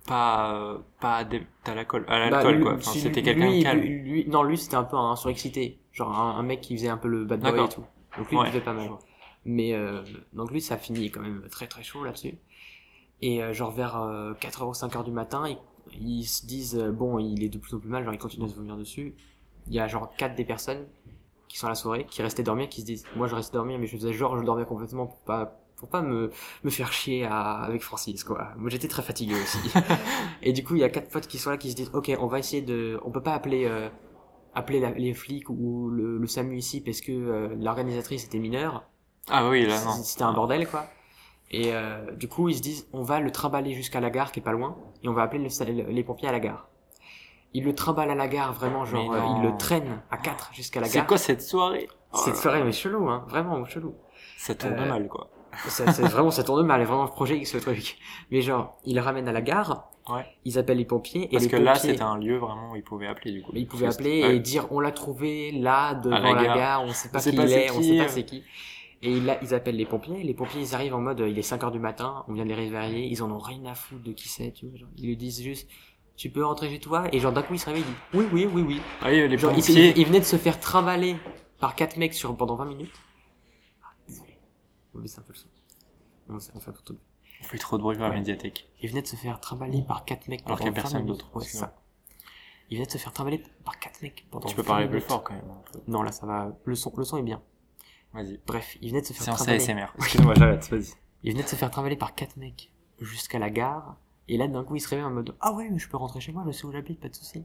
[0.07, 1.25] pas euh, pas
[1.65, 2.73] à l'alcool, à Bah, l'alcool lui- quoi.
[2.75, 3.81] Enfin, c'était quelqu'un de calme.
[3.81, 5.79] lui- lui- non, lui, c'était un peu un surexcité.
[5.91, 7.83] Genre un, un mec qui faisait un peu le bad boy et tout.
[8.17, 8.43] Donc lui, Ouais.
[8.47, 8.89] il buvait pas mal.
[9.45, 12.37] Mais euh, donc lui, ça finit quand même très très chaud là-dessus.
[13.21, 13.95] Et euh, genre vers
[14.39, 15.57] 4h ou 5h du matin, ils,
[16.19, 18.45] ils se disent, euh, bon, il est de plus en plus mal, genre il continue
[18.45, 19.15] à se vomir dessus.
[19.67, 20.85] Il y a genre quatre des personnes
[21.55, 23.79] qui sont à la soirée, qui restaient dormir, qui se disent, moi je reste dormir,
[23.79, 26.31] mais je faisais genre je dormais complètement pour pas pour pas me,
[26.63, 28.49] me faire chier à, avec Francis quoi.
[28.57, 29.59] Moi j'étais très fatigué aussi.
[30.41, 32.11] et du coup il y a quatre potes qui sont là qui se disent, ok,
[32.19, 33.89] on va essayer de, on peut pas appeler euh,
[34.53, 38.83] appeler la- les flics ou le, le SAMU ici parce que euh, l'organisatrice était mineure.
[39.29, 39.91] Ah oui, là non.
[40.03, 40.85] C'était un bordel, quoi.
[41.51, 44.39] Et euh, du coup, ils se disent, on va le trimballer jusqu'à la gare, qui
[44.39, 46.69] est pas loin, et on va appeler le- les pompiers à la gare.
[47.57, 50.81] Ils le trimballent à la gare, vraiment, genre, euh, ils le traînent à quatre jusqu'à
[50.81, 51.07] la C'est gare.
[51.07, 53.95] quoi cette soirée Oh Cette soirée, mais chelou, hein, vraiment chelou.
[54.37, 55.29] Ça tourne Euh, mal quoi.
[55.67, 57.97] Ça, c'est vraiment, ça tourne mal, vraiment projet X le truc.
[58.29, 60.25] Mais genre, ils le ramènent à la gare, Ouais.
[60.43, 62.83] ils appellent les pompiers, et Parce les que là c'était un lieu vraiment où ils
[62.83, 63.51] pouvaient appeler du coup.
[63.55, 64.35] ils pouvaient Juste- appeler Ouais.
[64.35, 66.57] et dire, on l'a trouvé là, devant la la, gare.
[66.57, 68.03] gare, on sait pas On sait qui pas il c'est est, on qui, sait pas
[68.03, 68.07] euh.
[68.09, 68.43] c'est qui.
[69.01, 71.41] Et là, ils appellent les pompiers, les pompiers ils arrivent en mode, euh, il est
[71.43, 74.03] 5 heures du matin, on vient de les réveiller, ils en ont rien à foutre
[74.03, 75.69] de qui c'est, tu vois, genre, ils lui disent juste,
[76.17, 78.27] tu peux rentrer chez toi, et genre d'un coup il se réveille, il dit, oui,
[78.31, 78.81] oui, oui, oui.
[79.01, 79.89] Ah oui, les Genre, il, pompiers.
[79.91, 81.15] il- il venait de se faire trimballer
[81.59, 82.93] par quatre mecs sur, pendant 20 minutes.
[83.83, 84.37] Ah, désolé.
[84.93, 85.47] On un peu le son.
[86.29, 86.97] On, on fait un peu tout.
[87.41, 88.69] On fait trop de bruit vers la médiathèque.
[88.81, 91.05] Il venait de se faire trimballer par quatre mecs Alors qu'il y a 20 personne
[91.05, 91.75] d'autre, Ouais, c'est ça.
[92.69, 95.01] Il venait de se faire trimballer par quatre mecs pendant Tu peux 20 parler plus
[95.01, 95.43] fort quand même.
[95.87, 96.55] Non, là, ça va.
[96.63, 97.41] Le son, le son est bien.
[98.13, 98.39] Vas-y.
[98.47, 99.61] Bref, il venait de se faire Séance trimballer.
[99.63, 99.87] ASMR.
[99.97, 100.93] Excuse-moi, j'arrête, vas-y.
[101.23, 103.97] Il venait de se faire trimballer par quatre mecs jusqu'à la gare.
[104.27, 106.19] Et là, d'un coup, il se réveille en mode Ah ouais, mais je peux rentrer
[106.19, 107.43] chez moi, je sais où j'habite, pas de souci.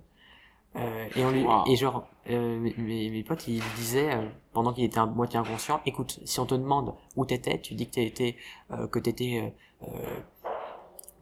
[0.77, 1.65] Euh, et, on lui, Wow.
[1.67, 6.21] et genre, euh, mes, potes, ils disaient, euh, pendant qu'il était à moitié inconscient, écoute,
[6.25, 8.37] si on te demande où t'étais, tu dis que t'étais,
[8.71, 9.87] euh, que t'étais, euh,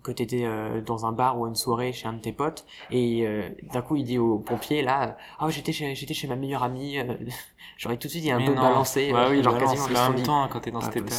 [0.02, 3.26] que t'étais euh, dans un bar ou une soirée chez un de tes potes, et
[3.26, 6.62] euh, d'un coup, il dit aux pompiers, là, ah, j'étais chez, j'étais chez ma meilleure
[6.62, 6.98] amie,
[7.78, 9.98] genre, tout de suite, il est un Mais peu balancé, euh, oui, genre, balance, quasiment,
[9.98, 11.14] en même temps, quand t'es dans cet état.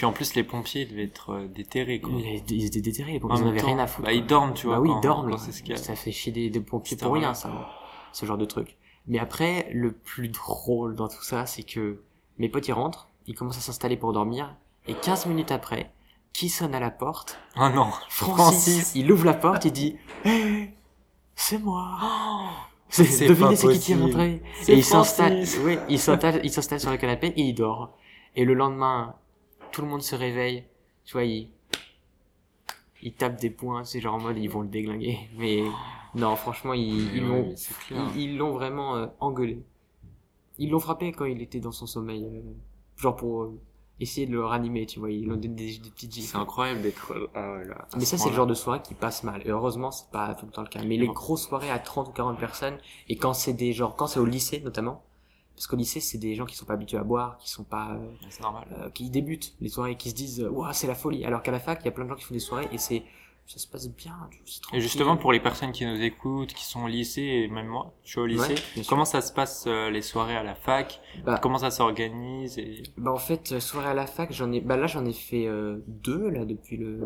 [0.00, 2.12] Puis en plus, les pompiers devaient être euh, déterrés, quoi.
[2.16, 4.06] Ils, ils étaient déterrés, les pompiers, ils en avaient temps, rien à foutre.
[4.06, 4.28] bah, ils quoi.
[4.28, 5.26] dorment, tu vois, Bah oui, quand- ils dorment.
[5.26, 5.42] quand là.
[5.44, 5.76] c'est ce qu'il y a.
[5.76, 7.68] Ça fait chier des, des pompiers pour rien, ça.
[8.14, 8.78] Ce genre de truc.
[9.08, 12.00] Mais après, le plus drôle dans tout ça, c'est que
[12.38, 14.56] mes potes, ils rentrent, ils commencent à s'installer pour dormir,
[14.88, 15.90] et 15 minutes après,
[16.32, 17.38] qui sonne à la porte?
[17.58, 20.70] Oh non, Francis, il ouvre la porte, il dit Hé,
[21.34, 21.98] c'est moi
[22.88, 24.02] C'est C'est pas Devinez c'est qui qui est possible.
[24.02, 25.44] rentré Et il s'installe,
[25.90, 27.90] il s'installe, il s'installe sur le canapé et il dort.
[28.34, 29.14] Et le lendemain,
[29.70, 30.64] tout le monde se réveille,
[31.04, 31.50] tu vois, il,
[33.02, 35.18] il tape des poings, c'est genre en mode ils vont le déglinguer.
[35.36, 35.62] Mais
[36.14, 37.54] non, franchement, ils ils l'ont,
[38.16, 39.62] ils ils vraiment euh, engueulé.
[40.58, 42.40] Ils l'ont frappé quand il était dans son sommeil, euh,
[42.96, 43.60] genre pour euh,
[43.98, 46.12] essayer de le ranimer, tu vois, ils l'ont donné des, des petites.
[46.12, 47.14] C'est incroyable d'être.
[47.34, 47.58] ah
[47.96, 49.42] Mais ça, c'est le genre de soirée qui passe mal.
[49.46, 50.82] Et heureusement, c'est pas tout le temps le cas.
[50.82, 52.78] Mais les grosses soirées à 30 ou 40 personnes,
[53.08, 55.02] et quand c'est des genre, quand c'est au lycée notamment,
[55.60, 57.90] parce qu'au lycée, c'est des gens qui sont pas habitués à boire, qui sont pas,
[57.90, 57.98] euh,
[58.30, 58.66] C'est normal.
[58.80, 61.22] euh, qui débutent les soirées, qui se disent, waouh, c'est la folie.
[61.26, 62.78] Alors qu'à la fac, il y a plein de gens qui font des soirées et
[62.78, 63.02] c'est,
[63.46, 64.16] ça se passe bien,
[64.72, 67.92] Et justement, pour les personnes qui nous écoutent, qui sont au lycée, et même moi,
[68.04, 70.98] je suis au lycée, Ouais, comment ça se passe euh, les soirées à la fac?
[71.26, 72.82] Bah, Comment ça s'organise et...
[72.96, 75.46] Bah en fait, euh, soirée à la fac, j'en ai, bah là j'en ai fait
[75.86, 77.00] deux là depuis le.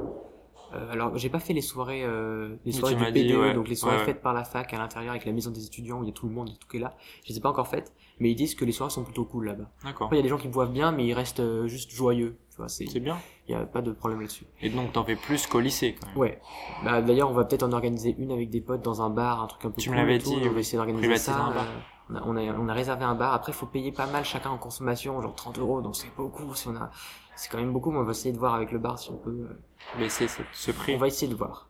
[0.75, 3.55] Euh, alors j'ai pas fait les soirées, euh, les soirées du PDE, ouais.
[3.55, 6.01] donc les soirées Ouais, faites par la fac à l'intérieur avec la maison des étudiants
[6.01, 6.97] où il y a tout le monde, a tout qui est là.
[7.25, 9.47] Je les ai pas encore faites, mais ils disent que les soirées sont plutôt cool
[9.47, 9.71] là-bas.
[9.85, 10.07] D'accord.
[10.07, 12.37] Après il y a des gens qui boivent bien, mais ils restent euh, juste joyeux,
[12.51, 13.17] tu vois, c'est, C'est bien.
[13.49, 14.47] il y a pas de problème là-dessus.
[14.63, 16.17] Et donc, t'en fais plus qu'au lycée, quand même.
[16.19, 16.41] Ouais.
[16.85, 19.47] Bah d'ailleurs on va peut-être en organiser une avec des potes dans un bar, un
[19.47, 21.37] truc un peu Tu me cool l'avais et tout, dit, On va essayer d'organiser ça.
[21.37, 21.67] un bar.
[22.11, 23.33] Euh, on a, on, a, on a réservé un bar.
[23.35, 25.81] Après, faut payer pas mal chacun en consommation, genre 30 euros.
[25.83, 26.55] Donc c'est beaucoup.
[26.55, 26.91] Si on a,
[27.37, 27.91] c'est quand même beaucoup.
[27.91, 29.31] Mais on va essayer de voir avec le bar si on peut.
[29.51, 30.95] euh, Baisser ce, ce prix.
[30.95, 31.69] on va essayer de voir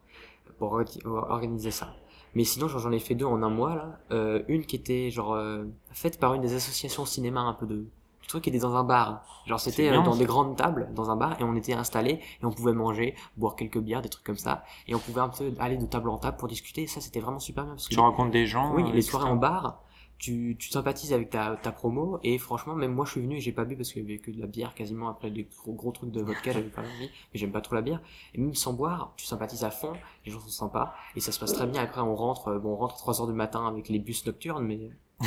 [0.59, 1.94] pour orga- organiser ça.
[2.35, 3.99] Mais sinon, genre, j'en ai fait deux en un mois là.
[4.11, 7.75] Euh, une qui était genre euh, faite par une des associations cinéma un peu de
[8.23, 9.42] le truc qui était dans un bar.
[9.47, 10.18] Genre c'était euh, dans ça.
[10.18, 13.55] des grandes tables dans un bar et on était installés et on pouvait manger, boire
[13.55, 16.16] quelques bières, des trucs comme ça et on pouvait un peu aller de table en
[16.18, 16.83] table pour discuter.
[16.83, 18.73] Et ça c'était vraiment super bien parce que Tu rencontres des gens.
[18.75, 19.83] oui, euh, les soirées en bar,
[20.18, 23.40] tu, tu sympathises avec ta, ta promo, et franchement, même moi je suis venu et
[23.40, 25.72] j'ai pas bu parce qu'il y avait que de la bière quasiment après des gros,
[25.72, 28.00] gros trucs de vodka, j'avais pas envie, mais j'aime pas trop la bière.
[28.35, 29.92] Et même sans boire, tu sympathises à fond,
[30.24, 31.83] les gens sont sympas, et ça se passe très bien.
[31.83, 34.24] Après, on rentre, euh, bon, on rentre à 3 heures du matin avec les bus
[34.27, 34.90] nocturnes, mais,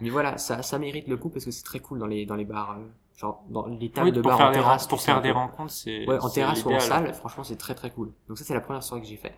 [0.00, 2.36] mais voilà, ça, ça mérite le coup parce que c'est très cool dans les, dans
[2.36, 4.86] les bars, euh, genre dans les tables Oui, de bar en terrasse.
[4.86, 6.06] pour faire des rencontres, c'est.
[6.06, 8.12] Ouais, en terrasse ou en salle, franchement, c'est très très cool.
[8.28, 9.34] Donc ça, c'est la première soirée que j'ai fait.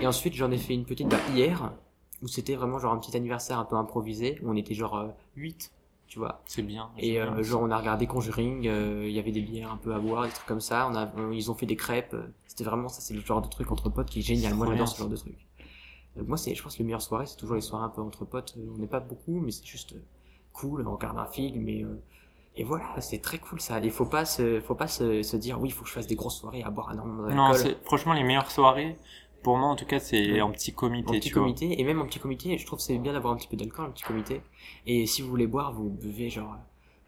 [0.00, 1.72] Et ensuite, j'en ai fait une petite bah, hier,
[2.22, 5.08] où c'était vraiment genre un petit anniversaire un peu improvisé, où on était genre euh,
[5.36, 5.72] 8,
[6.08, 6.40] tu vois.
[6.46, 6.90] C'est bien.
[6.98, 9.94] Et euh, genre on a regardé Conjuring, euh, il y avait des bières un peu
[9.94, 10.88] à boire, des trucs comme ça.
[10.90, 12.16] On a, on- ils ont fait des crêpes.
[12.46, 14.54] C'était vraiment ça, c'est le genre de truc entre potes qui est génial.
[14.54, 15.34] Moi j'adore ce genre de truc.
[16.16, 18.02] Donc moi c'est, je pense que les meilleures soirées c'est toujours les soirées un peu
[18.02, 18.54] entre potes.
[18.58, 20.02] Euh, On n'est pas beaucoup, mais c'est juste euh,
[20.52, 20.86] cool.
[20.86, 21.96] On regarde un film euh,
[22.56, 23.78] et voilà, c'est très cool ça.
[23.80, 26.08] Il faut pas se, faut pas se, se dire oui, il faut que je fasse
[26.08, 27.36] des grosses soirées à boire énormément d'alcool.
[27.36, 28.96] Non, franchement les meilleures soirées.
[29.48, 30.40] Pour moi, en tout cas, c'est Ouais.
[30.42, 31.44] en petit comité, en petit tu vois.
[31.44, 33.56] comité et même en petit comité je trouve que c'est bien d'avoir un petit peu
[33.56, 34.42] d'alcool en petit comité
[34.86, 36.54] et si vous voulez boire vous buvez genre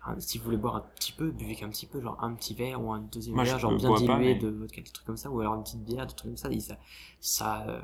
[0.06, 2.54] un- si vous voulez boire un petit peu buvez qu'un petit peu genre un petit
[2.54, 5.06] verre ou un deuxième Moi, verre genre bien pas, dilué mais- de vodka des trucs
[5.06, 6.78] comme ça ou alors une petite bière des trucs comme ça et ça
[7.20, 7.82] ça euh,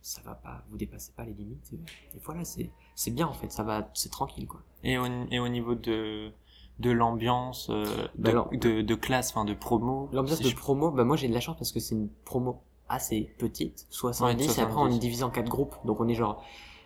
[0.00, 3.34] ça va pas vous dépassez pas les limites et, et voilà c'est c'est bien en
[3.34, 6.30] fait ça va c'est tranquille quoi Et au, et au niveau de
[6.78, 7.84] de l'ambiance, euh,
[8.16, 10.08] Bah de, alors- de, de classe, enfin de promo.
[10.14, 12.08] l'ambiance si de je- promo bah moi j'ai de la chance parce que c'est une
[12.24, 14.98] promo assez petite 70, Ouais, et après on est 70.
[14.98, 16.44] divisé en quatre groupes donc on est genre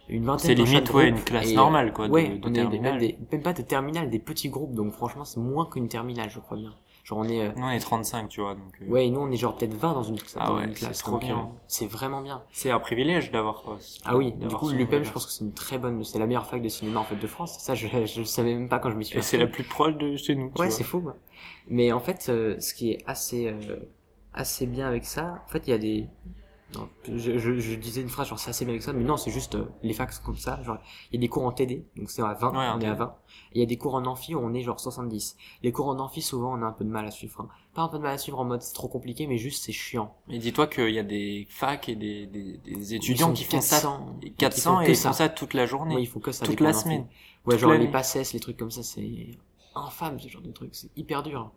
[0.09, 2.53] une vingtaine C'est limite, ouais, une classe et, normale, quoi, de- ouais de on est
[2.53, 2.99] des, même, terminale.
[2.99, 6.39] des, même pas de terminale des petits groupes donc franchement c'est moins qu'une terminale je
[6.41, 6.73] crois bien
[7.05, 8.55] genre on est euh, Nous, on est 35, tu vois.
[8.55, 10.65] Donc, euh, ouais et nous on est genre peut-être 20 dans une, Ah dans ouais,
[10.65, 11.37] une c'est classe trop donc, bien.
[11.39, 13.63] euh, c'est vraiment bien C'est un privilège d'avoir.
[13.69, 16.27] euh, ah oui du coup l'UPM je pense que c'est une très bonne c'est la
[16.27, 18.79] meilleure fac de cinéma en fait de France ça je je le savais même pas
[18.79, 20.51] quand je m'y suis Et c'est la plus proche de chez nous.
[20.59, 21.03] Ouais, c'est fou.
[21.69, 23.77] Mais en fait, euh, ce qui est assez, euh,
[24.35, 26.07] assez bien avec ça, en fait, il y a des.
[26.75, 29.17] Non, je, je, je disais une phrase genre c'est assez bien avec ça, mais non,
[29.17, 30.61] c'est juste euh, les facs comme ça.
[30.65, 30.79] Genre,
[31.13, 32.95] il y a des cours en TD, donc c'est à 20, Ouais, on est à
[32.95, 32.99] TD.
[32.99, 33.15] 20.
[33.53, 35.37] Et il y a des cours en amphi où on est genre 70.
[35.63, 37.43] Les cours en amphi, souvent, on a un peu de mal à suivre.
[37.43, 37.49] hein.
[37.75, 39.73] Pas un peu de mal à suivre en mode c'est trop compliqué, mais juste c'est
[39.73, 40.17] chiant.
[40.27, 43.61] Mais dis-toi qu'il y a des facs et des, des, des Ils étudiants qui font
[43.61, 43.77] ça.
[43.77, 45.95] 400, ils 400 font et ils font ça toute la journée.
[45.95, 46.45] Ouais, il faut que ça.
[46.45, 47.07] toute la semaine.
[47.47, 49.39] Ouais, Toute genre les passes, les trucs comme ça, c'est.
[49.77, 51.53] infâme ce genre de truc, c'est hyper dur.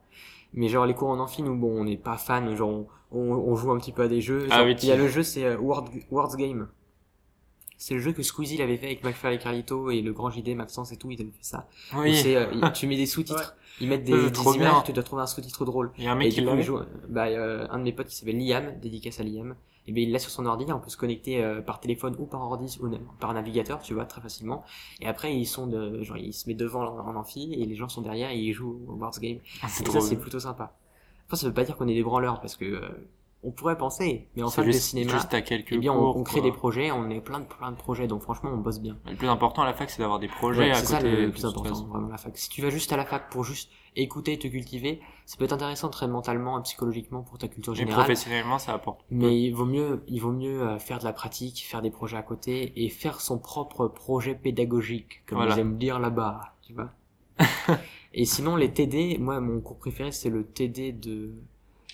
[0.53, 3.19] Mais genre les cours en amphi, nous bon, on n'est pas fan, genre on, on,
[3.19, 4.47] on joue un petit peu à des jeux.
[4.49, 6.67] Ah Genre, oui, il y a le jeu, c'est euh, Word, Words Game.
[7.79, 10.31] C'est le jeu que Squeezie il avait fait avec McFly et Carlito et le grand
[10.31, 11.67] JD, Maxence et tout, ils avaient fait ça.
[11.95, 12.15] Oui.
[12.15, 14.81] c'est, euh, tu mets des sous-titres, ils mettent des, des images, bien.
[14.83, 15.91] tu dois trouver un sous-titre drôle.
[15.97, 18.07] Il y a un Et mec qui l'a joue, bah, euh, un de mes potes
[18.07, 19.55] qui s'appelle Liam, dédicace à Liam,
[19.87, 22.25] et ben il l'a sur son ordi, on peut se connecter euh, par téléphone ou
[22.25, 24.63] par ordi ou par navigateur, tu vois, très facilement.
[25.01, 27.75] Et après ils sont de, genre il se met devant en, en amphi et les
[27.75, 29.39] gens sont derrière et ils jouent au Words Game.
[29.61, 30.17] Ah, Et ça c'est bien.
[30.17, 30.77] plutôt sympa.
[31.27, 32.89] Enfin ça veut pas dire qu'on est des branleurs parce que euh,
[33.43, 36.17] on pourrait penser, mais en salle de cinéma, juste à quelques eh bien on, cours,
[36.17, 36.49] on crée quoi.
[36.49, 38.97] des projets, on est plein de plein de projets, donc franchement on bosse bien.
[39.09, 41.15] Le plus important à la fac, c'est d'avoir des projets Ouais, à c'est ça côté.
[41.15, 42.37] le plus important, vraiment la fac.
[42.37, 45.45] Si tu vas juste à la fac pour juste écouter et te cultiver, ça peut
[45.45, 48.03] être intéressant très mentalement et psychologiquement pour ta culture Mais générale.
[48.03, 49.01] professionnellement, ça apporte.
[49.11, 52.17] Mais il vaut mieux, il vaut mieux euh, faire de la pratique, faire des projets
[52.17, 55.55] à côté et faire son propre projet pédagogique, comme Voilà.
[55.55, 56.91] ils aiment dire là-bas, tu vois.
[58.13, 61.31] et sinon, les TD, moi, mon cours préféré, c'est le TD de,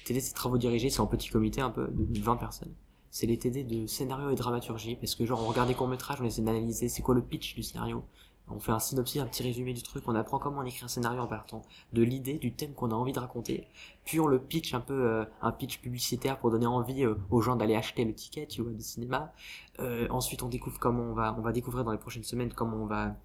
[0.03, 2.73] TD, c'est travaux dirigés, c'est en petit comité un peu, de 20 personnes.
[3.09, 6.25] C'est les TD de scénario et dramaturgie, parce que genre, on regarde des courts-métrages, on
[6.25, 8.03] essaie d'analyser c'est quoi le pitch du scénario.
[8.49, 10.89] On fait un synopsis, un petit résumé du truc, on apprend comment on écrit un
[10.89, 11.61] scénario en partant
[11.93, 13.67] de l'idée, du thème qu'on a envie de raconter,
[14.03, 17.41] puis on le pitch un peu, euh, un pitch publicitaire pour donner envie euh, aux
[17.41, 19.31] gens d'aller acheter le ticket, tu de cinéma.
[19.79, 22.77] Euh, ensuite, on découvre comment on va, on va découvrir dans les prochaines semaines comment
[22.77, 23.15] on va,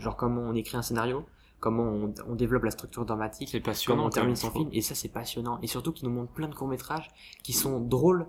[0.00, 1.24] genre comment on écrit un scénario,
[1.60, 5.08] comment on, on développe la structure dramatique, comment on termine son film, et ça c'est
[5.08, 5.58] passionnant.
[5.62, 7.08] Et surtout qu'ils nous montrent plein de courts métrages
[7.42, 8.26] qui sont drôles,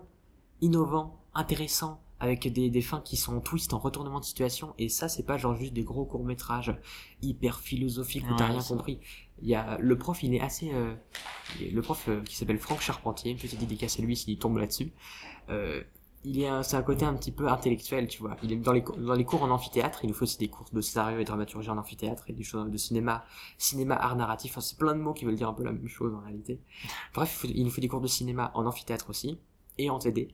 [0.61, 4.73] innovants, intéressants, avec des, des fins qui sont en twist, en retournement de situation.
[4.79, 6.75] Et ça c'est pas genre juste des gros courts métrages
[7.21, 8.99] hyper philosophiques où t'as rien compris.
[9.41, 10.95] Il y a le prof, il est assez, euh,
[11.61, 14.91] le prof euh, qui s'appelle Franck Charpentier, une petite dédicace à lui s'il tombe là-dessus.
[15.49, 15.83] Euh,
[16.29, 18.35] il c'est un côté un petit peu intellectuel, tu vois.
[18.43, 21.19] Il est dans les, cours- en amphithéâtre, il nous faut aussi des cours de scénario
[21.19, 23.23] et dramaturgie en amphithéâtre et des choses de cinéma,
[23.57, 25.87] cinéma, art narratif, enfin, c'est plein de mots qui veulent dire un peu la même
[25.87, 26.59] chose en réalité.
[27.13, 29.39] Bref, il, faut- nous fait des cours de cinéma en amphithéâtre aussi,
[29.77, 30.29] et en TD.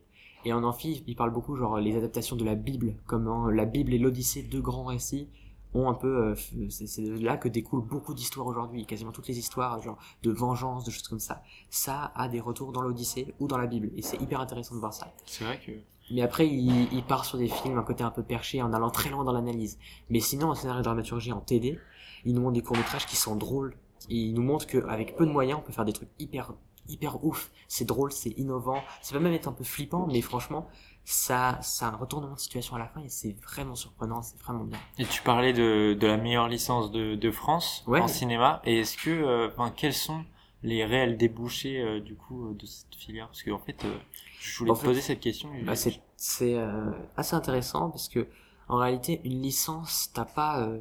[0.46, 3.94] Et en amphi, il parle beaucoup genre les adaptations de la Bible, comment la Bible
[3.94, 5.28] et l'Odyssée, deux grands récits,
[5.74, 9.80] ont un peu, euh, c'est là que découlent beaucoup d'histoires aujourd'hui, quasiment toutes les histoires,
[9.82, 11.42] genre de vengeance, de choses comme ça.
[11.70, 14.80] Ça a des retours dans l'Odyssée ou dans la Bible, et c'est hyper intéressant de
[14.80, 15.12] voir ça.
[15.26, 15.72] C'est vrai que.
[16.10, 18.90] Mais après, il, il part sur des films, un côté un peu perché, en allant
[18.90, 19.78] très loin dans l'analyse.
[20.10, 21.78] Mais sinon, en scénario de dramaturgie, en TD,
[22.24, 23.74] il nous montre des courts-métrages qui sont drôles.
[24.10, 26.52] Et il nous montre qu'avec peu de moyens, on peut faire des trucs hyper,
[26.88, 27.50] hyper ouf.
[27.68, 28.82] C'est drôle, c'est innovant.
[29.00, 30.68] Ça peut même être un peu flippant, mais franchement,
[31.04, 34.38] ça, ça a un retournement de situation à la fin et c'est vraiment surprenant, c'est
[34.40, 34.78] vraiment bien.
[34.98, 38.00] Et tu parlais de, de la meilleure licence de, de France Ouais.
[38.00, 38.60] en cinéma.
[38.64, 40.24] Et est-ce que, euh, enfin, quels sont
[40.62, 43.26] les réels débouchés euh, du coup euh, de cette filière?
[43.26, 43.94] Parce que en fait, euh,
[44.40, 45.50] je voulais En te fait, poser cette question.
[45.64, 48.26] Bah, c'est, c'est euh, assez intéressant parce que
[48.68, 50.80] en réalité, une licence, t'as pas, euh,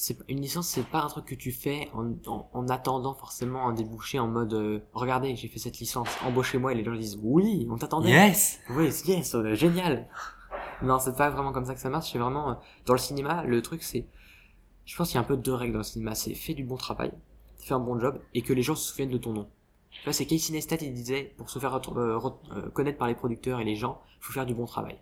[0.00, 3.68] c'est une licence, c'est pas un truc que tu fais en, en, en attendant forcément
[3.68, 7.18] un débouché en mode, euh, regardez, j'ai fait cette licence, embauchez-moi et les gens disent
[7.22, 8.08] oui, on t'attendait.
[8.08, 8.60] Yes.
[8.70, 10.08] Oui, yes, euh, génial.
[10.80, 12.12] Non, c'est pas vraiment comme ça que ça marche.
[12.12, 12.54] C'est vraiment euh,
[12.86, 14.06] dans le cinéma, le truc c'est,
[14.86, 16.14] je pense qu'il y a un peu deux règles dans le cinéma.
[16.14, 17.12] C'est fais du bon travail,
[17.58, 19.50] fais un bon job et que les gens se souviennent de ton nom.
[19.90, 22.18] Tu vois, c'est Casey Neistat, il disait pour se faire euh,
[22.56, 24.98] euh, connaître par les producteurs et les gens, faut faire du bon travail.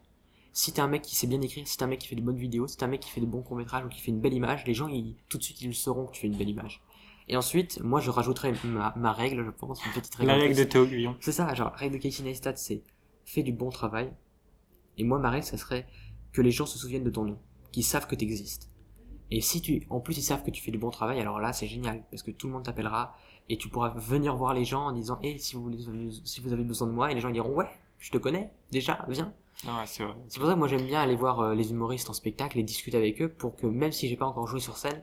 [0.58, 2.20] Si t'es un mec qui sait bien écrire, si t'es un mec qui fait de
[2.20, 4.10] bonnes vidéos, si t'es un mec qui fait de bons courts métrages ou qui fait
[4.10, 6.26] une belle image, les gens ils, tout de suite ils le sauront que tu fais
[6.26, 6.82] une belle image.
[7.28, 10.32] Et ensuite, moi je rajouterais ma, ma règle, je pense, une petite règle.
[10.32, 11.14] La règle de Théo Guillon.
[11.20, 12.82] C'est ça, genre, règle de Casey Neistat, c'est
[13.24, 14.10] fais du bon travail.
[14.96, 15.86] Et moi, ma règle, ça serait
[16.32, 17.38] que les gens se souviennent de ton nom,
[17.70, 18.68] qu'ils savent que t'existes.
[19.30, 21.52] Et si tu, en plus, ils savent que tu fais du bon travail, alors là,
[21.52, 23.14] c'est génial, parce que tout le monde t'appellera,
[23.48, 25.70] et tu pourras venir voir les gens en disant, hé, si vous
[26.24, 27.68] si vous avez besoin de moi, et les gens diront, ouais,
[28.00, 29.32] je te connais, déjà, viens.
[29.66, 30.14] Ah c'est vrai.
[30.28, 32.62] C'est pour ça que moi, j'aime bien aller voir euh, les humoristes en spectacle et
[32.62, 35.02] discuter avec eux, pour que même si j'ai pas encore joué sur scène,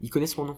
[0.00, 0.56] ils connaissent mon nom.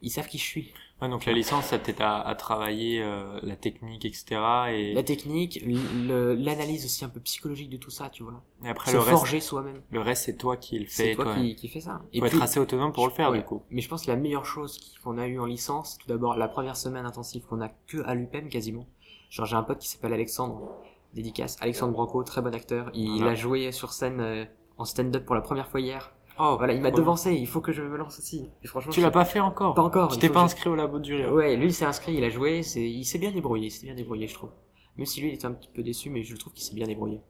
[0.00, 0.72] Ils savent qui je suis.
[1.02, 4.26] Ouais, donc la licence, ça t'aide à, à travailler euh, la technique, etc.
[4.70, 8.42] Et, La technique, l'analyse aussi un peu psychologique de tout ça, tu vois.
[8.64, 9.82] et après Se le reste, forger soi-même.
[9.90, 11.14] le reste c'est toi qui le C'est fais.
[11.14, 11.34] toi toi.
[11.34, 12.02] qui, qui fais ça.
[12.12, 13.38] Et Faut être assez autonome pour le faire ouais.
[13.38, 13.62] du coup.
[13.70, 16.36] Mais je pense que la meilleure chose qu'on a eu en licence, c'est tout d'abord
[16.36, 18.86] la première semaine intensive qu'on a que à l'UPEM quasiment.
[19.30, 20.70] Genre j'ai un pote qui s'appelle Alexandre,
[21.14, 22.90] dédicace, Alexandre Branco, très bon acteur.
[22.94, 23.32] Il Voilà.
[23.32, 24.44] a joué sur scène euh,
[24.76, 26.12] en stand-up pour la première fois hier.
[26.40, 28.48] Oh, Voilà, il m'a devancé, il faut que je me lance aussi.
[28.62, 30.12] Et franchement, Tu l'as pas fait encore Pas encore.
[30.12, 31.32] Tu t'es pas que je- inscrit au labo du rire.
[31.32, 33.86] Ouais, lui il s'est inscrit, il a joué, c'est, il s'est bien débrouillé, il s'est
[33.86, 34.50] bien débrouillé je trouve.
[34.96, 36.86] Même si lui il était un petit peu déçu, mais je trouve qu'il s'est bien
[36.86, 37.20] débrouillé.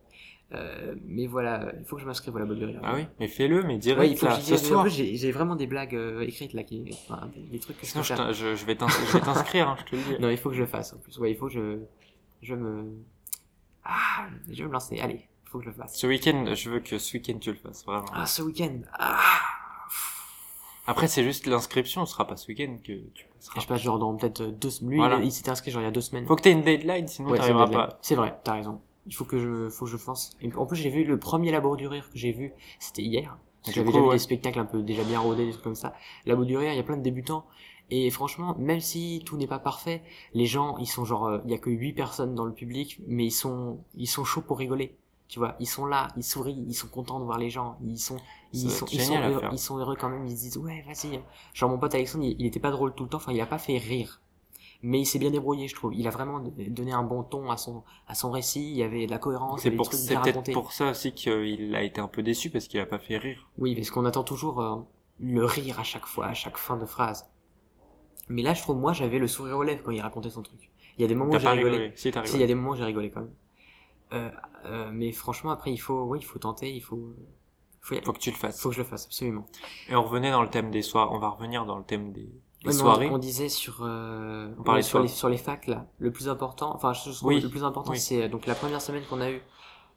[0.53, 2.81] Euh, mais voilà, il faut que je m'inscrive au labo du rire.
[2.83, 4.89] Ah oui, mais fais-le, mais Ouais, direct il faut que là, j'y ce soir.
[4.89, 8.15] j'ai vraiment des blagues euh, écrites là, qui, enfin, des, trucs que je Sinon, je,
[8.33, 10.23] je, je vais t'inscrire, hein, je te le dis.
[10.23, 11.19] Non, il faut que je le fasse en plus.
[11.19, 11.79] Ouais, il faut que je,
[12.43, 12.87] je me,
[13.89, 15.01] ah, je vais me lancer.
[15.01, 15.97] Allez, faut que je le fasse.
[15.97, 18.05] Ce week-end, je veux que ce week-end tu le fasses, vraiment.
[18.13, 18.81] Ah, ce week-end.
[18.99, 19.19] Ah,
[20.87, 23.61] Après, c'est juste l'inscription, ce sera pas ce week-end que tu passeras.
[23.61, 24.91] je passe genre dans peut-être euh, deux semaines.
[24.93, 25.17] Lui, Voilà.
[25.19, 26.27] il, il s'était inscrit genre il y a deux semaines.
[26.27, 27.99] Faut que t'aies une deadline, sinon Ouais, t'arriveras pas.
[28.03, 28.81] C'est vrai, t'as raison.
[29.07, 30.31] Il faut que je, faut que je fasse.
[30.43, 33.37] Et en plus, j'ai vu le premier labo du rire que j'ai vu, c'était hier.
[33.63, 34.15] Parce que Du j'avais déjà vu ouais.
[34.15, 35.95] des spectacles un peu déjà bien rodés, des trucs comme ça.
[36.27, 37.47] Labo du rire, il y a plein de débutants.
[37.91, 40.03] Et franchement, même si tout n'est pas parfait,
[40.35, 43.01] les gens, ils sont genre, euh, il y a que huit personnes dans le public,
[43.07, 44.97] mais ils sont, ils sont chauds pour rigoler.
[45.29, 47.99] Tu vois, ils sont là, ils sourient, ils sont contents de voir les gens, ils
[47.99, 48.17] sont,
[48.55, 49.51] ils sont, ils sont, heureux, faire.
[49.53, 51.21] ils sont heureux quand même, ils se disent, ouais, vas-y.
[51.53, 53.47] Genre, mon pote Alexandre, il, il était pas drôle tout le temps, enfin, il a
[53.47, 54.23] pas fait rire.
[54.83, 55.93] Mais il s'est bien débrouillé, je trouve.
[55.95, 59.07] Il a vraiment donné un bon ton à son, à son récit, il y avait
[59.07, 62.23] de la cohérence, C'est pour, c'est peut-être pour ça aussi qu'il a été un peu
[62.23, 63.49] déçu parce qu'il a pas fait rire.
[63.59, 64.77] Oui, parce qu'on attend toujours euh,
[65.19, 67.29] le rire à chaque fois, à chaque fin de phrase.
[68.29, 70.71] Mais là, je trouve, moi, j'avais le sourire aux lèvres quand il racontait son truc.
[70.99, 71.71] Il y a des moments où j'ai rigolé.
[71.71, 71.93] rigolé.
[71.97, 73.31] Si, il y a des moments où j'ai rigolé quand même.
[74.13, 74.31] Euh,
[74.67, 77.15] euh, mais franchement, après, il faut, oui, il faut tenter, il faut,
[77.81, 78.03] faut, y.
[78.03, 78.61] Faut que tu le fasses.
[78.61, 79.47] faut que je le fasse, absolument.
[79.89, 81.13] Et on revenait dans le thème des soirs.
[81.13, 82.33] On va revenir dans le thème des, des Ouais,
[82.65, 83.09] mais on- soirées.
[83.11, 85.87] On, disait sur, euh, On parlait sur les, sur les facs, là.
[85.99, 87.99] Le plus important, enfin, je trouve Oui, que le plus important, oui.
[88.01, 89.41] c'est, euh, donc, la première semaine qu'on a eu,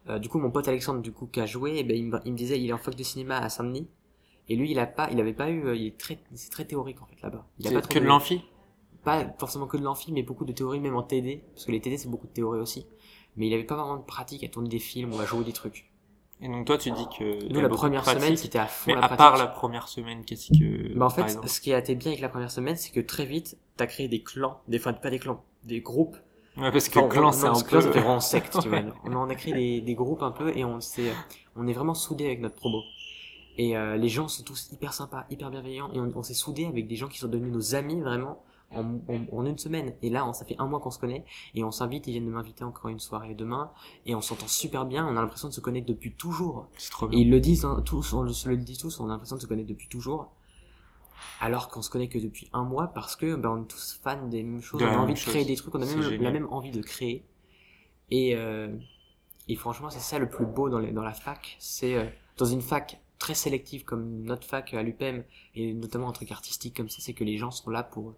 [0.08, 2.20] euh, du coup, mon pote Alexandre, du coup, qui a joué, eh ben, il, me,
[2.24, 3.88] il me disait, il est en fac de cinéma à Saint-Denis.
[4.48, 6.64] Et lui, il a pas, il avait pas eu, euh, il est très, c'est très
[6.64, 7.46] théorique, en fait, là-bas.
[7.58, 8.42] Il a pas que de l'amphi?
[9.04, 11.80] pas forcément que de l'amphi, mais beaucoup de théorie, même en TD, parce que les
[11.80, 12.86] TD c'est beaucoup de théorie aussi.
[13.36, 15.52] Mais il avait pas vraiment de pratique à tourner des films ou à jouer des
[15.52, 15.90] trucs.
[16.40, 19.04] Et donc toi, tu dis que Nous, la première semaine, c'était à fond Mais la
[19.06, 22.10] à part la première semaine, qu'est-ce que Bah, en fait, ce qui a été bien
[22.10, 25.10] avec la première semaine, c'est que très vite, t'as créé des clans, des, enfin, pas
[25.10, 26.16] des clans, des groupes.
[26.56, 27.80] Ouais, parce que clan, c'est un peu.
[27.80, 28.80] fait vraiment secte, tu vois.
[29.04, 31.10] On a créé des, des groupes un peu et on s'est,
[31.56, 32.82] on est vraiment soudés avec notre promo.
[33.58, 36.64] Et euh, les gens sont tous hyper sympas, hyper bienveillants et on, on s'est soudés
[36.66, 39.92] avec des gens qui sont devenus nos amis vraiment en, en, en une semaine.
[40.00, 42.24] Et là, on, ça fait un mois qu'on se connaît et on s'invite, ils viennent
[42.26, 43.70] de m'inviter encore une soirée demain
[44.06, 45.06] et on s'entend super bien.
[45.06, 46.68] On a l'impression de se connaître depuis toujours.
[46.78, 47.18] C'est trop Et bien.
[47.20, 49.42] ils le disent hein, tous, on le, se le dit tous, on a l'impression de
[49.42, 50.32] se connaître depuis toujours.
[51.40, 54.26] Alors qu'on se connaît que depuis un mois parce que ben, on est tous fans
[54.28, 55.32] des mêmes choses, De on a envie de chose.
[55.34, 57.26] créer des trucs, on a même la même envie de créer.
[58.10, 58.74] Et, euh,
[59.48, 61.56] et franchement, c'est ça le plus beau dans, les, dans la fac.
[61.58, 62.06] C'est euh,
[62.38, 65.22] dans une fac très sélective comme notre fac à l'UPM,
[65.54, 68.14] et notamment un truc artistique comme ça, c'est que les gens sont là pour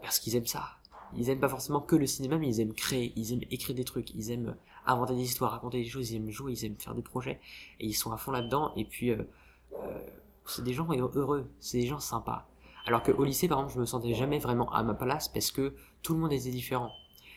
[0.00, 0.70] parce qu'ils aiment ça.
[1.14, 3.84] Ils aiment pas forcément que le cinéma, mais ils aiment créer, ils aiment écrire des
[3.84, 6.94] trucs, ils aiment inventer des histoires, raconter des choses, ils aiment jouer, ils aiment faire
[6.94, 7.40] des projets,
[7.78, 8.72] et ils sont à fond là-dedans.
[8.74, 9.22] Et puis, euh,
[9.74, 9.98] euh,
[10.46, 12.48] c'est des gens heureux, c'est des gens sympas.
[12.86, 15.50] Alors que au lycée, par exemple, je me sentais jamais vraiment à ma place parce
[15.50, 16.90] que tout le monde était différent.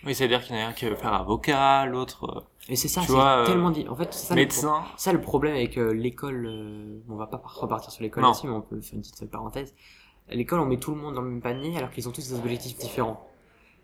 [0.05, 3.01] Oui, c'est-à-dire qu'il y en a un qui veut faire avocat, l'autre Et c'est ça,
[3.01, 3.87] c'est euh, tellement dit.
[3.87, 4.49] En fait, ça, euh, le
[4.97, 6.45] ça problème avec euh, l'école.
[6.45, 9.73] euh, on va pas repartir sur l'école là-dessus, mais on peut faire une petite parenthèse.
[10.29, 12.29] À L'école, on met tout le monde dans le même panier alors qu'ils ont tous
[12.29, 13.27] des objectifs différents.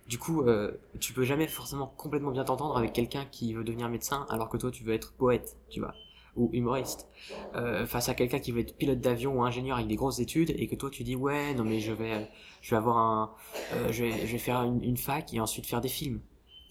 [0.07, 3.87] Du coup, euh, tu peux jamais forcément complètement bien t'entendre avec quelqu'un qui veut devenir
[3.87, 5.93] médecin alors que toi tu veux être poète, tu vois,
[6.35, 7.07] ou humoriste.
[7.55, 10.53] Euh, face à quelqu'un qui veut être pilote d'avion ou ingénieur avec des grosses études
[10.57, 12.29] et que toi tu dis ouais non mais je vais
[12.61, 13.31] je vais avoir un
[13.73, 16.21] euh, je vais je vais faire une, une fac et ensuite faire des films.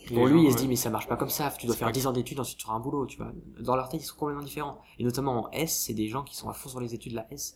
[0.08, 1.88] Pour lui, gens, il se dit mais ça marche pas comme ça, tu dois faire
[1.88, 3.32] pas 10 ans d'études ensuite tu auras un boulot, tu vois.
[3.60, 4.78] Dans leur tête, ils sont complètement différents.
[4.98, 7.16] Et notamment en S, c'est des gens qui sont à fond sur les études de
[7.16, 7.54] la S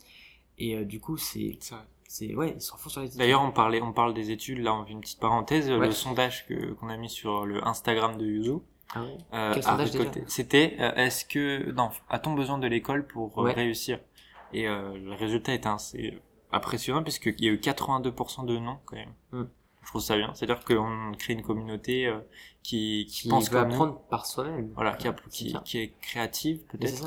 [0.59, 1.59] et euh, du coup, c'est
[2.07, 3.19] c'est ouais, ils sont à fond sur les études.
[3.19, 4.59] D'ailleurs, on parlait, on parle des études.
[4.59, 5.71] Là, on fait une petite parenthèse.
[5.71, 5.87] Ouais.
[5.87, 8.59] Le sondage que qu'on a mis sur le Instagram de Yuzu.
[8.95, 9.01] Ah
[9.35, 10.25] euh, Quel a sondage déjà récolté.
[10.29, 13.53] C'était euh, est-ce que non, a-t-on besoin de l'école pour euh, Ouais.
[13.53, 13.99] réussir?
[14.53, 16.21] Et le résultat est assez
[16.53, 19.13] impressionnant puisqu'il y a eu 82% de non quand même.
[19.33, 19.45] Hmm.
[19.83, 20.33] Je trouve ça bien.
[20.35, 22.09] C'est-à-dire qu'on crée une communauté
[22.63, 23.75] qui, qui, qui pense veut comme nous.
[23.75, 24.71] apprendre par soi-même.
[24.75, 27.05] Voilà, qui, a- C'est qui, est créative c'est peut-être.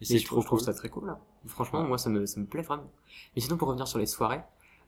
[0.00, 1.20] Et Mais je trouve, je trouve ça très cool là.
[1.46, 1.86] Franchement, Ouais.
[1.88, 2.90] moi ça me ça me plaît vraiment.
[3.36, 4.40] Mais sinon pour revenir sur les soirées,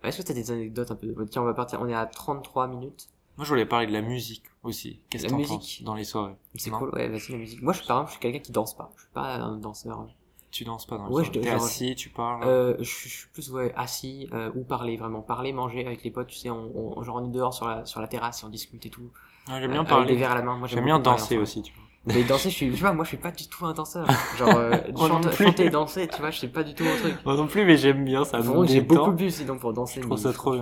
[0.02, 1.80] est-ce que t'as des anecdotes un peu Tiens, on va partir.
[1.80, 3.08] On est à 33 minutes.
[3.36, 5.00] Moi, je voulais parler de la musique aussi.
[5.10, 5.60] Qu'est-ce que t'en musique.
[5.60, 6.34] penses dans les soirées?
[6.56, 6.90] C'est cool.
[6.94, 7.62] Ouais, vas-y la musique.
[7.62, 8.92] Moi, je par exemple, je suis quelqu'un qui danse pas.
[8.96, 10.06] Je suis pas un danseur.
[10.50, 12.44] Tu danses pas dans les Ouais, soirées T'es assis, tu parles?
[12.44, 16.02] Euh, je, suis- je suis plus ouais, assis euh, ou parler vraiment parler manger avec
[16.04, 18.42] les potes tu sais on, on genre on est dehors sur la sur la terrasse
[18.42, 19.10] et on discute et tout
[19.48, 20.12] Ouais, j'aime Euh, bien avec parler.
[20.14, 21.84] des verres à la main moi J'aime bien parler, danser aussi, tu vois.
[22.04, 24.56] mais danser je suis tu vois moi je suis pas du tout un danseur genre
[24.56, 27.36] euh, chante- chanter et danser tu vois je sais pas du tout mon truc Moi
[27.36, 28.38] non plus, mais j'aime bien ça.
[28.38, 30.52] Vraiment, j'ai beaucoup bu sinon pour danser Je trouve ça trop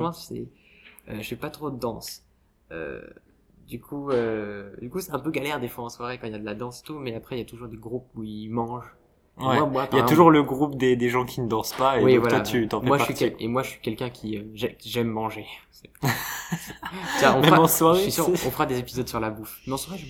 [1.09, 2.30] euh, je fais pas trop de danse euh,
[3.67, 6.33] du coup euh, du coup c'est un peu galère des fois en soirée quand il
[6.33, 8.23] y a de la danse tout mais après il y a toujours des groupes où
[8.25, 8.95] ils mangent
[9.37, 9.57] Ouais.
[9.59, 11.99] Moi, moi, Il y a toujours le groupe des, des gens qui ne dansent pas
[11.99, 12.41] et oui, donc voilà.
[12.41, 14.77] toi tu t'en fais moi, je suis et moi, je suis quelqu'un qui euh, j'ai-
[14.81, 15.47] j'aime manger.
[17.19, 19.31] Tiens, on Même fera, en soirée, je suis sûr, on fera des épisodes sur la
[19.31, 19.63] bouffe.
[19.67, 20.05] Mais en soirée, je...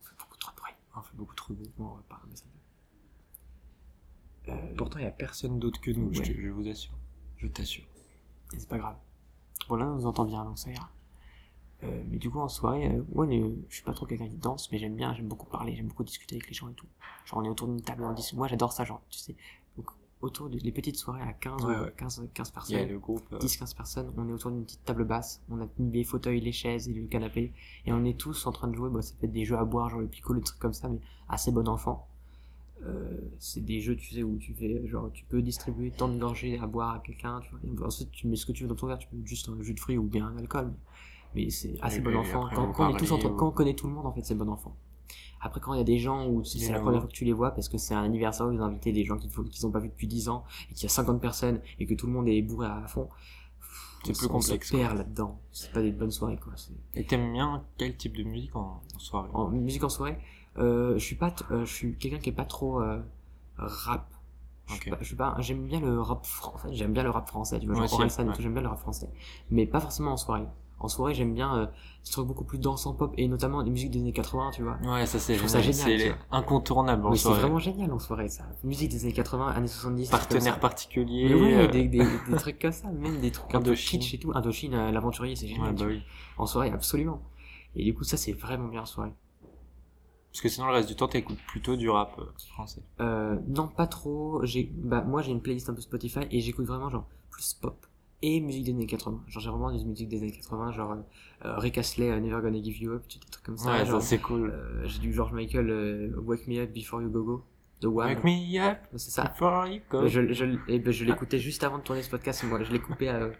[0.00, 0.72] on fait beaucoup trop de bruit.
[0.96, 1.62] On fait beaucoup trop de
[2.34, 2.44] ça.
[4.48, 6.36] Euh, Pourtant, il y a personne d'autre que nous, je, Ouais.
[6.40, 6.94] je vous assure.
[7.36, 7.84] Je t'assure.
[8.54, 8.96] et c'est pas grave.
[9.68, 10.88] Bon, là, on entend bien, donc ça ira.
[11.82, 14.28] Euh, mais du coup, en soirée, euh, ouais, mais, euh, je suis pas trop quelqu'un
[14.28, 16.74] qui danse, mais j'aime bien, j'aime beaucoup parler, j'aime beaucoup discuter avec les gens et
[16.74, 16.86] tout.
[17.26, 18.38] Genre, on est autour d'une table, on discute.
[18.38, 19.36] Moi, j'adore ça, genre, tu sais.
[19.76, 19.90] Donc,
[20.22, 21.92] autour des petites soirées à 15 Ouais, ou ouais.
[21.96, 23.22] 15, 15 Il y a personnes, le groupe.
[23.34, 26.40] euh, 10-15 personnes, on est autour d'une petite table basse, on a mis les fauteuils,
[26.40, 27.52] les chaises et le canapé,
[27.84, 29.64] et on est tous en train de jouer, bon, ça peut être des jeux à
[29.64, 32.08] boire, genre le piccolo, des trucs comme ça, mais assez bon enfant.
[32.84, 36.18] Euh, c'est des jeux, tu sais, où tu fais, genre, tu peux distribuer tant de
[36.18, 37.86] gorgées à boire à quelqu'un, tu vois.
[37.86, 39.74] Ensuite, tu mets ce que tu veux dans ton verre, tu peux juste un jus
[39.74, 40.72] de fruits ou bien un alcool.
[41.34, 42.48] Mais c'est assez bon enfant.
[42.54, 44.34] Quand, on est tous entre, ou- quand on connaît tout le monde, en fait, c'est
[44.34, 44.76] bon enfant.
[45.40, 47.32] Après, quand il y a des gens où c'est la première fois que tu les
[47.32, 49.70] vois parce que c'est un anniversaire où ils ont invité des gens qu'ils qu'ils ont
[49.70, 52.12] pas vu depuis 10 ans et qu'il y a 50 personnes et que tout le
[52.12, 53.08] monde est bourré à fond.
[54.04, 55.40] C'est plus complexe, On se perd là-dedans.
[55.52, 56.54] C'est pas des bonnes soirées, quoi.
[56.94, 59.28] Et t'aimes bien quel type de musique en, en soirée?
[59.34, 60.16] En musique en soirée,
[60.58, 63.00] je suis pas, euh, je suis quelqu'un qui est pas trop euh,
[63.56, 64.06] rap.
[64.68, 67.28] Je suis pas- je suis pas, j'aime bien le rap français, j'aime bien le rap
[67.28, 67.86] français, tu vois, ouais.
[67.88, 69.08] tout, j'aime bien le rap français,
[69.50, 70.46] mais pas forcément en soirée.
[70.78, 71.66] En soirée, j'aime bien euh,
[72.04, 74.76] des trucs beaucoup plus dansant pop et notamment les musiques des années 80, tu vois.
[74.84, 75.98] Ouais, ça c'est Je trouve ça génial.
[76.00, 78.44] C'est incontournable en Mais c'est vraiment génial en soirée, ça.
[78.64, 80.02] Musique des années 80, années 70.
[80.02, 80.60] des trucs comme Partenaire ça.
[80.60, 81.28] particulier.
[81.28, 84.00] Mais ouais, euh, des, des, des trucs comme ça, même des trucs un peu Indochine.
[84.00, 84.32] kitsch et tout.
[84.34, 85.74] Indochine, euh, l'aventurier, c'est ouais, génial.
[85.76, 86.02] tu bah oui.
[86.36, 87.22] En soirée, absolument.
[87.74, 89.12] Et du coup, ça, c'est vraiment bien en soirée.
[90.36, 92.82] Parce que sinon le reste du temps t'écoutes plutôt du rap euh, français.
[93.00, 94.44] Euh, non, pas trop.
[94.44, 97.86] J'ai, bah, moi, j'ai une playlist un peu Spotify et j'écoute vraiment genre plus pop
[98.20, 99.22] et musique des années 80.
[99.28, 100.96] Genre, j'ai vraiment des musiques des années 80, genre
[101.46, 103.70] euh, Rick Astley, euh, Never Gonna Give You Up, des trucs comme ça.
[103.72, 104.50] ouais, genre, ça c'est cool.
[104.50, 107.44] euh, j'ai du George Michael, Wake Me Up Before You Go Go,
[107.80, 107.96] The One.
[107.96, 109.24] Wake me up C'est ça.
[109.24, 110.06] before you go.
[110.06, 112.44] Je, je, eh ben, je l'écoutais juste avant de tourner ce podcast.
[112.44, 113.30] Moi, je l'ai coupé euh,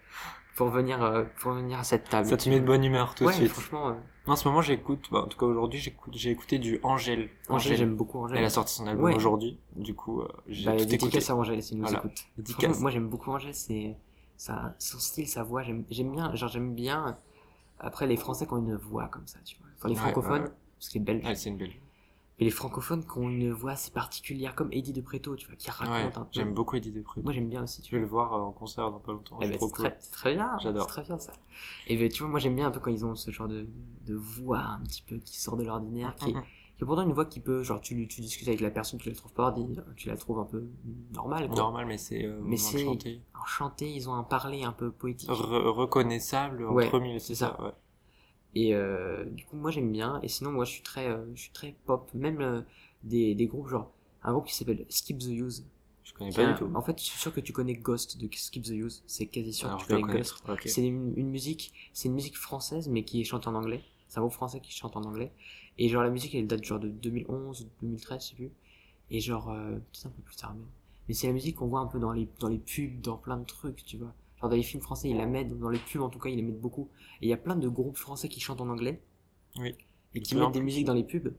[0.56, 2.26] pour venir, euh, pour venir à cette table.
[2.28, 3.48] Ça te met de bonne humeur tout de ouais, suite.
[3.48, 3.92] franchement, euh,
[4.26, 7.28] En ce moment j'écoute, bah, en tout cas aujourd'hui j'écoute, j'ai écouté du Angèle.
[7.48, 8.38] Angèle, j'aime beaucoup Angèle.
[8.38, 9.14] Elle a sorti son album Ouais.
[9.14, 11.18] aujourd'hui, du coup euh, j'ai Bah, tout écouté.
[11.28, 11.98] à Angèle s'il nous Voilà.
[11.98, 12.80] écoute.
[12.80, 13.96] Moi j'aime beaucoup Angèle, c'est
[14.36, 17.18] ça, son style, sa voix, j'aime j'aime bien, genre j'aime bien.
[17.78, 19.66] Après les Français qui ont une voix comme ça, tu vois.
[19.76, 21.24] Enfin les Ouais, francophones, ouais, parce que les Belges.
[21.24, 21.72] Ouais, c'est une belle.
[22.38, 25.56] Et les francophones qui ont une voix assez particulière, comme Eddie de Préto, tu vois,
[25.56, 26.28] qui raconte Ouais, un peu.
[26.32, 27.22] j'aime beaucoup Eddie Desprez.
[27.22, 29.38] Moi j'aime bien aussi, tu Je vais le voir euh, en concert dans pas longtemps.
[29.40, 29.72] Eh c'est ben, c'est cool.
[29.72, 30.82] très, très bien, J'adore.
[30.82, 31.32] c'est très bien ça.
[31.86, 33.66] Et ben, tu vois, moi j'aime bien un peu quand ils ont ce genre de,
[34.06, 37.14] de voix un petit peu qui sort de l'ordinaire, qui, est- qui est pourtant une
[37.14, 39.82] voix qui peut, genre tu, tu discutes avec la personne, tu la trouves pas ordinaire,
[39.96, 40.68] tu la trouves un peu
[41.14, 41.56] normale, quoi.
[41.56, 43.22] Normal, mais c'est euh, Mais vraiment c'est- chanté.
[43.40, 45.30] En chanté, ils ont un parler un peu poétique.
[45.30, 47.58] Re- reconnaissable Ouais, entre mille, c'est ça.
[47.62, 47.70] ouais.
[48.58, 50.18] Et euh, du coup, moi j'aime bien.
[50.22, 52.08] Et sinon, moi je suis très, euh, je suis très pop.
[52.14, 52.62] Même euh,
[53.04, 53.92] des, des groupes, genre
[54.22, 55.66] un groupe qui s'appelle Skip the Use.
[56.04, 56.70] Je connais pas a- du tout.
[56.74, 59.02] En fait, je suis sûr que tu connais Ghost de Skip the Use.
[59.06, 60.20] C'est quasi sûr Alors que tu connais.
[60.20, 60.42] Ghost.
[60.64, 63.82] C'est une, une musique, c'est une musique française mais qui est chantée en anglais.
[64.08, 65.32] C'est un groupe français qui chante en anglais.
[65.76, 68.50] Et genre la musique elle date genre de 2011 2013, je sais plus.
[69.10, 70.64] Et genre peut-être un peu plus tard même.
[71.08, 73.36] Mais c'est la musique qu'on voit un peu dans les dans les pubs, dans plein
[73.36, 74.14] de trucs, tu vois.
[74.40, 76.36] Genre dans les films français, ils la mettent, dans les pubs en tout cas, ils
[76.36, 76.88] la mettent beaucoup.
[77.20, 79.02] Et il y a plein de groupes français qui chantent en anglais.
[79.58, 79.74] Oui.
[80.14, 81.34] Et qui mettent en des musiques dans les pubs.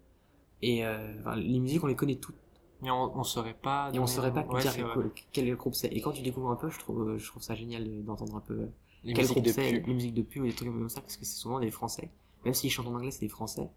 [0.62, 2.36] Et euh, enfin, les musiques, on les connaît toutes.
[2.82, 3.92] Mais on, on saurait pas.
[3.94, 5.88] Et on saurait pas Ouais, dire quel, quel groupe c'est.
[5.88, 8.40] Et quand tu découvres un peu, je trouve, je trouve ça génial de- d'entendre un
[8.42, 8.68] peu euh,
[9.04, 11.02] Les quel musiques groupe de c'est, les musiques de pub ou des trucs comme ça,
[11.02, 12.12] parce que c'est souvent des Français.
[12.46, 13.70] Même s'ils chantent en anglais, c'est des Français.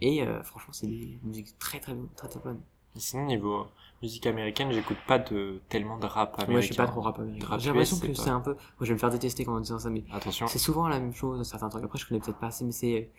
[0.00, 2.60] Et euh, franchement, c'est des musiques très très très très bonnes.
[2.98, 3.66] Sinon, niveau
[4.02, 6.52] musique américaine, j'écoute pas de tellement de rap américain.
[6.52, 7.58] Moi, je suis pas trop rap américain.
[7.58, 8.52] J'ai l'impression que c'est un peu.
[8.52, 10.46] Moi, je vais me faire détester quand en disant ça, mais Attention.
[10.46, 11.84] c'est souvent la même chose, certains trucs.
[11.84, 13.10] Après, je connais peut-être pas assez, mais c'est.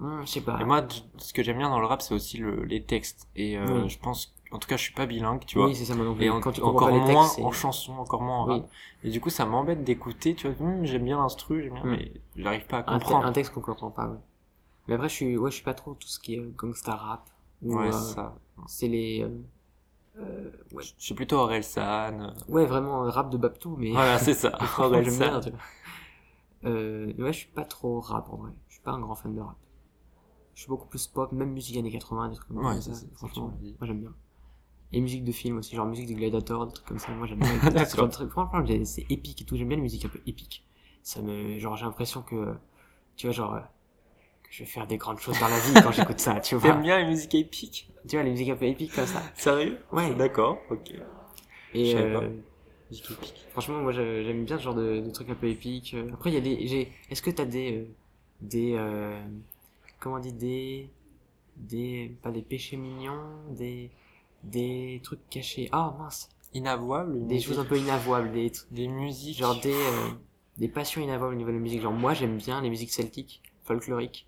[0.00, 0.60] Hum, je sais pas.
[0.60, 0.86] Et moi,
[1.18, 3.28] ce que j'aime bien dans le rap, c'est aussi le, les textes.
[3.34, 3.88] Et euh, Oui.
[3.90, 5.66] je pense, en tout cas, je suis pas bilingue, tu vois.
[5.66, 6.24] oui, c'est ça, moi non plus.
[6.24, 8.60] Et en- quand tu comprends encore les moins textes, en chanson, encore moins en Oui.
[8.60, 8.70] rap.
[9.02, 11.90] Et du coup, ça m'embête d'écouter, tu vois, Hum, j'aime bien l'instru, j'aime bien, Mm.
[11.96, 13.26] mais j'arrive pas à un, te- comprendre.
[13.26, 14.18] un texte qu'on comprend pas, ouais.
[14.86, 17.28] Mais après, je suis, ouais, je suis pas trop tout ce qui est gangsta rap.
[17.62, 18.36] Ou, ouais, euh, c'est ça.
[18.66, 19.22] c'est les.
[19.22, 19.28] euh,
[20.18, 20.82] euh, ouais.
[20.82, 22.20] Je suis plutôt Orelsan.
[22.20, 23.90] euh, ouais, vraiment rap de Babtou, mais.
[23.92, 24.50] Voilà, c'est ça.
[24.58, 25.40] franchement, j'aime bien, Orelsan.
[25.40, 25.60] tu vois.
[26.64, 28.50] Euh, ouais, je suis pas trop rap en vrai.
[28.68, 29.56] Je suis pas un grand fan de rap.
[30.54, 32.92] Je suis beaucoup plus pop, même musique années 80, des trucs comme Ouais, ça.
[32.94, 34.12] ça, franchement, moi j'aime bien.
[34.90, 37.12] Et musique de film aussi, genre musique de Gladiator, des trucs comme ça.
[37.12, 37.56] Moi j'aime bien.
[37.70, 37.86] D'accord.
[37.86, 38.30] ce genre de trucs.
[38.30, 39.56] Franchement, c'est épique et tout.
[39.56, 40.66] J'aime bien les musiques un peu épiques.
[41.04, 42.54] Ça me, genre, j'ai l'impression que,
[43.16, 43.60] tu vois, genre,
[44.50, 46.62] je vais faire des grandes choses dans la vie quand j'écoute ça, tu vois.
[46.62, 47.88] T'aimes bien les musiques épiques?
[48.08, 49.22] Tu vois, les musiques un peu épiques comme ça.
[49.36, 49.78] Sérieux?
[49.92, 50.14] Ouais.
[50.16, 50.92] D'accord, ok.
[51.74, 52.28] Et euh,
[52.90, 53.46] Musique épique.
[53.52, 55.96] franchement, moi j'ai- j'aime bien ce genre de, de trucs un peu épiques.
[56.12, 57.84] Après, il y a des, est-ce que t'as des, euh,
[58.40, 59.20] des, euh,
[60.00, 60.90] comment on dit, des,
[61.56, 63.92] des, pas des péchés mignons, des,
[64.44, 65.70] des trucs cachés?
[65.72, 69.38] Ah mince, Inavouable, une des choses un peu inavouables, des, Des musiques.
[69.38, 70.10] genre des, euh,
[70.58, 71.82] des passions inavouables au niveau de la musique.
[71.82, 74.27] Genre moi j'aime bien les musiques celtiques, folkloriques.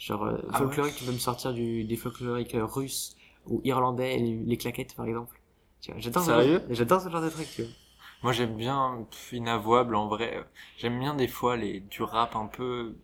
[0.00, 0.58] Genre euh, Ah ouais.
[0.58, 4.94] folklorique, tu peux me sortir du, des folkloriques euh, russes ou irlandais, les, les claquettes
[4.96, 5.40] par exemple.
[5.98, 7.70] J'adore ce genre- J'adore ce genre de trucs, tu vois.
[8.22, 10.42] Moi, j'aime bien pff, Inavouable, en vrai.
[10.78, 12.94] J'aime bien des fois les, du rap un peu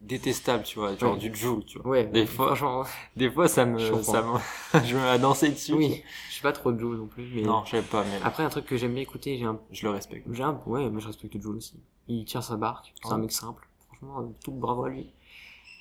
[0.00, 1.18] détestable, tu vois, genre Ouais.
[1.18, 1.90] du joule, tu vois.
[1.90, 2.84] Ouais, Des fois- franchement,
[3.16, 4.38] Des fois, ça me, Je ça me,
[4.84, 5.72] je me mets à danser dessus.
[5.74, 8.20] oui, je suis pas trop de Joule non plus, mais Non, je sais pas, mais
[8.22, 10.26] après un truc que j'aime bien écouter, j'ai un, je le respecte.
[10.30, 11.74] j'ai un, ouais, mais je respecte Joule aussi.
[12.06, 13.22] Il tient sa barque, c'est un Ouais.
[13.22, 15.10] mec simple, franchement, tout bravo à lui.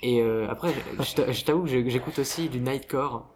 [0.02, 3.28] Et euh, après, je- je t'a- je t'avoue que j'écoute aussi du Nightcore.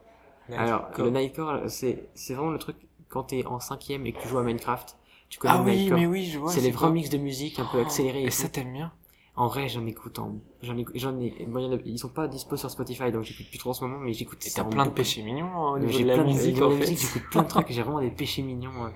[0.55, 2.77] Alors, le Nightcore, c'est c'est vraiment le truc
[3.09, 4.97] quand t'es en cinquième et que tu joues à Minecraft,
[5.29, 5.99] tu connais Ah le oui, Nightcore.
[5.99, 6.53] mais oui, je vois.
[6.53, 8.25] c'est les vrais mix de musique un peu accélérés.
[8.25, 8.49] Et, et ça, tout.
[8.49, 8.91] t'aimes bien?
[9.35, 12.69] En vrai, j'en écoute en, j'en écoute, j'en ai, bon, ils sont pas dispo sur
[12.71, 14.39] Spotify, donc j'écoute plus trop en ce moment, mais j'écoute.
[14.55, 16.95] T'as plein de péchés mignons hein, au niveau de la plein musique, de, en fait.
[16.95, 18.89] j'écoute plein de trucs, j'ai vraiment des péchés mignons, euh,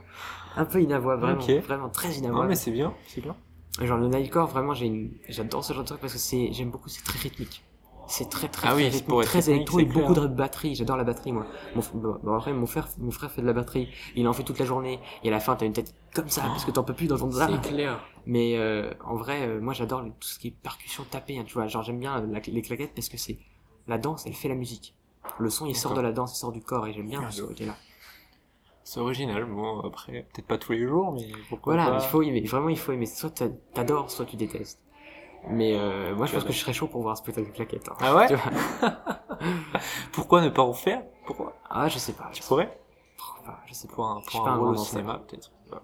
[0.57, 2.45] un peu inavouables, vraiment, vraiment très Non, inavouables.
[2.45, 3.35] mais c'est bien, c'est bien.
[3.81, 6.69] Genre le Nightcore, vraiment, j'ai une, j'adore ce genre de truc parce que c'est, j'aime
[6.71, 7.61] beaucoup, c'est très rythmique.
[8.07, 10.75] C'est très très, Ah très oui, rythmique, très électro et beaucoup de batterie.
[10.75, 11.47] J'adore la batterie, moi.
[11.73, 13.89] Mon, bon, bon, après, mon frère, mon frère fait de la batterie.
[14.15, 14.99] Il en fait toute la journée.
[15.23, 17.33] Et à la fin, t'as une tête comme ça parce que t'en peux plus d'entendre
[17.33, 17.49] ça.
[17.51, 17.99] C'est clair.
[18.27, 21.55] Mais euh, en vrai, euh, moi j'adore tout ce qui est percussion tapée, hein, tu
[21.55, 21.67] vois.
[21.67, 23.39] Genre j'aime bien la- les claquettes parce que c'est
[23.87, 24.93] la danse, elle fait la musique.
[25.39, 27.41] Le son, il sort de la danse, il sort du corps et j'aime bien ce
[27.41, 27.75] côté-là.
[28.85, 29.43] C'est original.
[29.45, 31.97] Bon, après, peut-être pas tous les jours, mais pourquoi Voilà, pas.
[31.97, 33.05] il faut aimer, vraiment il faut aimer.
[33.07, 34.79] Soit t'a- t'adores, soit tu détestes.
[35.49, 37.89] Mais euh, moi je pense que je serais chaud pour voir un spectacle de claquettes.
[37.89, 37.95] hein.
[37.99, 38.51] Ah ouais Tu vois
[40.13, 41.03] Pourquoi ne pas en faire?
[41.25, 41.55] Pourquoi?
[41.69, 42.29] Ah je sais pas.
[42.31, 42.77] Tu je sais pourrais?
[43.45, 43.93] pas, je sais pas.
[43.95, 45.51] Pour un, Je pour pas un un rôle au cinéma, peut-être.
[45.71, 45.77] Ouais.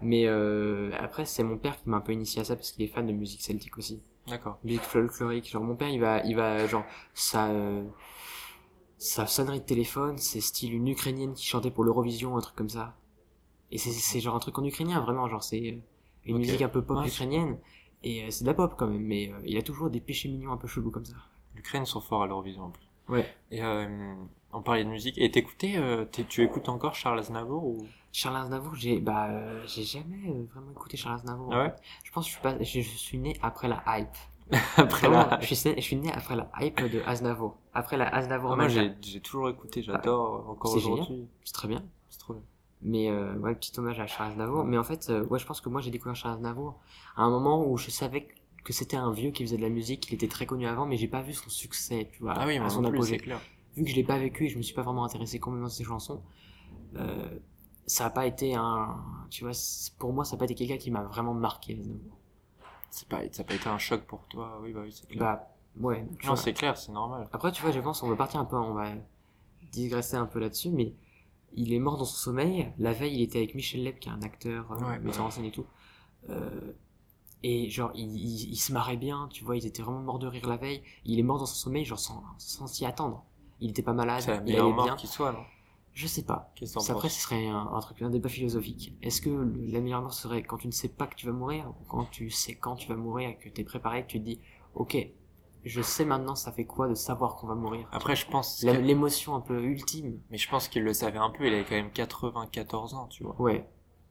[0.00, 2.84] Mais euh, après c'est mon père qui m'a un peu initié à ça parce qu'il
[2.84, 4.02] est fan de musique celtique aussi.
[4.26, 4.58] D'accord.
[4.64, 5.50] musique folklorique.
[5.50, 7.84] Genre mon père, il va, il va, genre sa, euh,
[8.98, 12.68] sa sonnerie de téléphone, c'est style une ukrainienne qui chantait pour l'Eurovision, un truc comme
[12.68, 12.94] ça.
[13.70, 15.78] Et c'est, c'est genre un truc en ukrainien, vraiment, genre c'est euh,
[16.24, 17.58] une musique un peu pop Ouais, ukrainienne.
[18.02, 20.28] Et euh, c'est de la pop quand même, mais euh, il a toujours des péchés
[20.28, 21.16] mignons un peu chelous comme ça.
[21.54, 22.86] L'Ukraine sont forts à l'Eurovision en plus.
[23.08, 23.26] Ouais.
[23.50, 24.14] Et euh,
[24.52, 25.18] on parlait de musique.
[25.18, 27.86] Et t'écoutais, euh, tu écoutes encore Charles Aznavour ou?
[28.12, 31.50] Charles Aznavour, j'ai, bah, euh, j'ai jamais vraiment écouté Charles Aznavour.
[31.52, 31.74] Ah ouais?
[32.04, 34.16] Je pense que je suis pas, je, je suis né après la hype.
[34.76, 35.40] après Vraiment, la...
[35.40, 37.56] je suis, né- je suis né après la hype de Aznavour.
[37.72, 41.26] Après la Aznavour Ah, moi j'ai toujours écouté, j'adore encore c'est aujourd'hui.
[41.44, 41.82] C'est très bien.
[42.10, 42.42] C'est trop bien.
[42.82, 44.64] Mais euh, ouais, petit hommage à Charles Aznavour.
[44.64, 46.78] Mais en fait, euh, ouais, je pense que moi j'ai découvert Charles Aznavour
[47.16, 48.28] à un moment où je savais
[48.64, 50.96] que c'était un vieux qui faisait de la musique, qu'il était très connu avant, mais
[50.96, 53.16] j'ai pas vu son succès, tu vois, Ah oui, à son apogée.
[53.18, 53.40] clair.
[53.76, 55.70] Vu que je l'ai pas vécu et je me suis pas vraiment intéressé complètement à
[55.70, 56.22] ses chansons,
[56.96, 57.28] euh,
[57.86, 58.96] ça a pas été un,
[59.30, 59.52] tu vois,
[59.98, 61.78] pour moi ça a pas été quelqu'un qui m'a vraiment marqué.
[61.80, 62.18] Aznavour.
[62.94, 64.60] C'est pas, ça n'a pas été un choc pour toi.
[64.62, 65.18] Oui, bah oui, c'est clair.
[65.18, 65.48] Bah
[65.80, 66.06] ouais.
[66.20, 67.28] tu non, c'est clair, c'est normal.
[67.32, 68.86] Après, tu vois, je pense, on va partir un peu, on va
[69.72, 70.94] digresser un peu là-dessus, mais
[71.54, 72.72] il est mort dans son sommeil.
[72.78, 75.30] La veille, il était avec Michel Leb, qui est un acteur, euh, Ouais, metteur en
[75.30, 75.66] scène et tout.
[76.30, 76.72] Euh,
[77.42, 80.28] et genre, il, il, il se marrait bien, tu vois, ils étaient vraiment morts de
[80.28, 80.80] rire la veille.
[81.04, 83.24] Il est mort dans son sommeil, genre, sans sans s'y attendre.
[83.60, 84.96] Il était pas malade, il allait mort bien.
[84.98, 85.44] soit, non?
[85.94, 86.52] Je sais pas.
[86.88, 88.94] Après, ce serait un, un truc, un débat philosophique.
[89.00, 91.70] Est-ce que la meilleure mort serait quand tu ne sais pas que tu vas mourir,
[91.80, 94.24] ou quand tu sais quand tu vas mourir et que t'es préparé, que tu te
[94.24, 94.40] dis,
[94.74, 94.96] ok,
[95.64, 97.88] je sais maintenant ça fait quoi de savoir qu'on va mourir?
[97.92, 98.62] Après, je pense.
[98.64, 100.20] L'émotion un peu ultime.
[100.30, 101.46] Mais je pense qu'il le savait un peu.
[101.46, 103.40] Il avait quand même 94 ans, tu vois.
[103.40, 103.66] Ouais,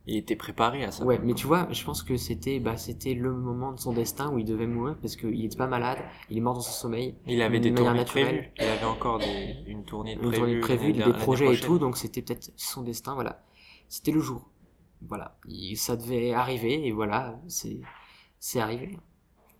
[0.06, 1.06] Il était préparé à ça.
[1.06, 4.32] ouais, mais tu vois, je pense que c'était, bah, c'était le moment de son destin
[4.34, 5.98] où il devait mourir parce qu'il était pas malade,
[6.30, 8.26] il est mort dans son sommeil, Il avait des tournées naturelle.
[8.26, 8.52] prévues.
[8.60, 10.36] Il avait encore des, une tournée une prévue.
[10.38, 13.44] tournée prévue, des projets et tout, donc c'était peut-être son destin, voilà.
[13.88, 14.50] C'était le jour.
[15.08, 15.38] Voilà.
[15.48, 17.80] Il- ça devait arriver et voilà, c'est,
[18.40, 18.98] c'est arrivé.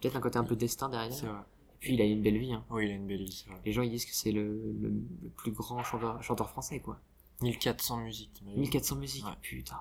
[0.02, 1.14] Peut-être un côté un peu destin derrière.
[1.14, 1.40] C'est vrai.
[1.40, 2.66] Et puis il a une belle vie, hein.
[2.70, 3.62] Oui, il a une belle vie, c'est vrai.
[3.66, 4.90] Les gens ils disent que c'est le, le,
[5.22, 7.00] le plus grand chanteur, chanteur français, quoi.
[7.42, 9.32] 1400 musiques, t'imagines 1400 musiques, Ouais.
[9.42, 9.76] putain,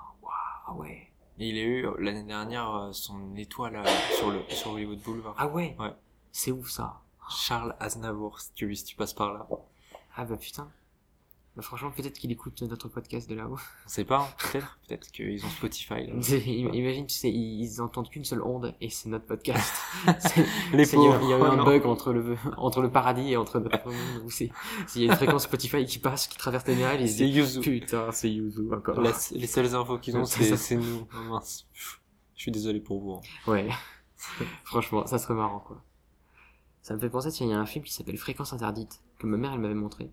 [0.68, 1.08] waouh, ouais.
[1.38, 3.84] Et il a eu euh, l'année dernière euh, son étoile euh,
[4.16, 5.34] sur le sur Hollywood Boulevard.
[5.38, 5.92] Ah ouais Ouais.
[6.30, 7.00] C'est ouf ça.
[7.28, 9.46] Charles Aznavour, si tu, si tu passes par là.
[10.16, 10.70] Ah bah putain.
[11.54, 13.58] Bah franchement, peut-être qu'il écoute notre podcast de là-haut.
[13.84, 14.78] On sait pas, hein, peut-être.
[14.88, 16.06] Peut-être qu'ils ont Spotify.
[16.06, 16.14] Là.
[16.72, 19.74] Imagine, tu sais, ils, entendent qu'une seule onde et c'est notre podcast.
[20.18, 21.20] C'est- Les Il y a, pauvres.
[21.24, 21.64] il y a eu un non.
[21.64, 24.50] bug entre le, entre le paradis et entre notre monde s'il
[24.96, 26.72] y a une fréquence Spotify qui passe, qui traverse les
[27.02, 28.98] ils se disent, putain, c'est Yuzu encore.
[29.02, 31.06] La- les seules infos qu'ils ont, C'est nous.
[31.14, 31.66] Oh, mince.
[32.34, 33.12] Je suis désolé pour vous.
[33.12, 33.20] hein.
[33.46, 33.68] Ouais.
[34.64, 35.82] Franchement, ça serait marrant, quoi.
[36.80, 39.26] Ça me fait penser, tiens, il y a un film qui s'appelle Fréquence interdite, que
[39.26, 40.10] ma mère, elle m'avait montré.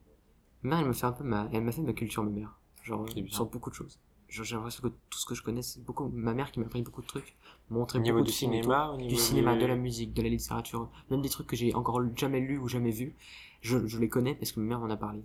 [0.64, 2.60] Ma mère, elle me fait un peu ma, elle m'a fait ma culture, ma mère.
[2.84, 4.00] Genre, sur beaucoup de choses.
[4.28, 6.84] J'ai l'impression que tout ce que je connais, c'est beaucoup, ma mère qui m'a appris
[6.84, 7.36] beaucoup de trucs,
[7.70, 10.22] montré Au niveau beaucoup du de cinéma, au niveau du cinéma, de la musique, de
[10.22, 13.16] la littérature, même des trucs que j'ai encore jamais lus ou jamais vus,
[13.62, 15.24] je, je les connais parce que ma mère m'en a parlé.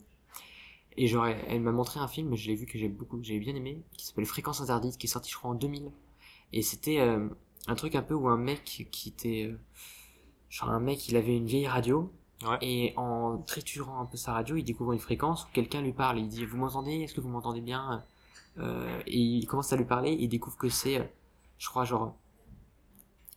[0.97, 3.39] Et genre, elle, elle m'a montré un film, je l'ai vu que j'ai beaucoup, j'ai
[3.39, 5.91] bien aimé, qui s'appelle Fréquence interdite, qui est sorti je crois en 2000.
[6.53, 7.29] Et c'était euh,
[7.67, 9.59] un truc un peu où un mec qui était, euh,
[10.49, 12.11] genre un mec, il avait une vieille radio,
[12.43, 12.59] Ouais.
[12.63, 16.19] et en triturant un peu sa radio, il découvre une fréquence où quelqu'un lui parle,
[16.19, 18.03] il dit vous m'entendez, est-ce que vous m'entendez bien?
[18.59, 21.11] Euh, Et il commence à lui parler, et il découvre que c'est,
[21.59, 22.15] je crois genre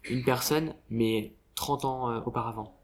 [0.09, 2.75] une personne, mais 30 ans euh, auparavant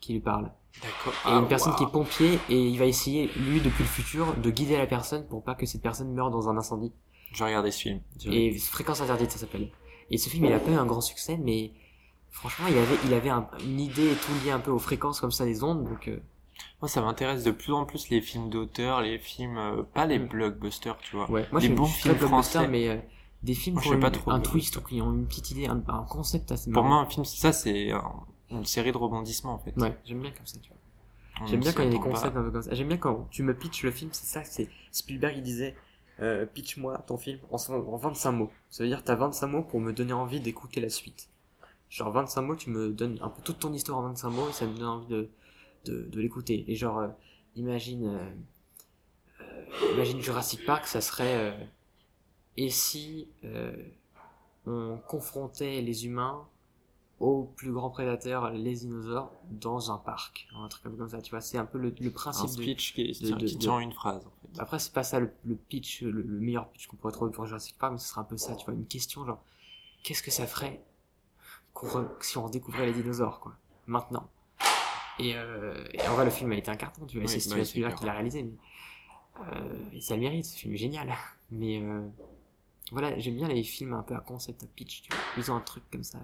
[0.00, 0.50] qui lui parle.
[0.82, 1.12] D'accord.
[1.28, 4.50] Et une personne qui est pompier et il va essayer, lui, depuis le futur, de
[4.50, 6.92] guider la personne pour pas que cette personne meure dans un incendie.
[7.32, 8.00] J'ai regardé ce film.
[8.26, 9.70] Et Fréquence interdite, ça s'appelle.
[10.10, 11.72] Et ce film, il a pas eu un grand succès, mais
[12.30, 15.20] franchement, il avait, il avait un- une idée et tout lié un peu aux fréquences
[15.20, 16.18] comme ça des ondes, donc euh,
[16.82, 20.18] Moi, ça m'intéresse de plus en plus les films d'auteur, les films, euh, pas les
[20.18, 20.28] Mm.
[20.28, 21.30] blockbusters, tu vois.
[21.30, 21.46] ouais.
[21.52, 22.68] Moi, suis, bons films français.
[22.68, 22.96] mais euh,
[23.42, 25.50] des films Moi, qui ont pas trop un de- twist ou qui ont une petite
[25.50, 28.12] idée, un, un concept assez Pour moi, un film, ça, c'est un-
[28.50, 29.74] une série de rebondissements, en fait.
[29.78, 31.46] Ouais, j'aime bien comme ça, tu vois.
[31.46, 32.04] J'aime bien quand il y a des pas.
[32.10, 32.74] concepts un peu comme ça.
[32.74, 35.74] J'aime bien quand tu me pitches le film, c'est ça, c'est Spielberg il disait
[36.20, 38.50] euh, pitch-moi ton film en, en 25 mots.
[38.68, 41.29] Ça veut dire t'as 25 mots pour me donner envie d'écouter la suite.
[41.90, 44.52] Genre 25 mots, tu me donnes un peu toute ton histoire en 25 mots et
[44.52, 45.28] ça me donne envie de,
[45.84, 46.64] de, de l'écouter.
[46.68, 47.08] Et genre, euh,
[47.56, 48.30] imagine, euh,
[49.42, 51.68] euh, imagine Jurassic Park, ça serait
[52.56, 53.28] et si
[54.66, 56.46] on confrontait les humains
[57.18, 61.40] aux plus grands prédateurs, les dinosaures, dans un parc, un truc comme ça, tu vois,
[61.42, 62.62] c'est un peu le, le Un principe de...
[62.62, 64.58] speech qui, de- de- qui tient en une phrase, en fait.
[64.60, 67.44] Après, c'est pas ça le, le pitch, le, le meilleur pitch qu'on pourrait trouver pour
[67.46, 69.42] Jurassic Park, mais ce serait un peu ça, tu vois, une question genre,
[70.02, 70.82] qu'est-ce que ça ferait
[72.20, 73.54] si on redécouvrait les dinosaures, quoi,
[73.86, 74.28] maintenant
[75.18, 77.50] et, euh, et en vrai, le film a été un carton, tu vois, Oui, c'est
[77.50, 77.94] bah, clair.
[77.94, 78.52] qui l'a réalisé, mais
[79.52, 81.12] euh, et ça le mérite, ce film est génial.
[81.50, 82.08] Mais euh,
[82.92, 85.56] voilà, j'aime bien les films un peu à concept, à pitch, tu vois, ils ont
[85.56, 86.20] un truc comme ça.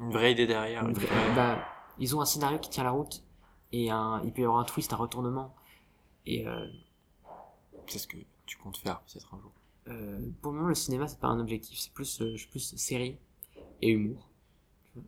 [0.00, 0.84] Une vraie idée derrière.
[0.90, 1.64] Vraie- bah,
[1.98, 3.22] ils ont un scénario qui tient la route
[3.72, 5.54] et un, il peut y avoir un twist, un retournement.
[6.24, 6.44] Et
[7.86, 8.16] C'est ce que
[8.46, 9.52] tu comptes faire, peut-être un jour.
[10.42, 13.18] pour le moment, le cinéma c'est pas un objectif, c'est plus série
[13.82, 14.28] et humour.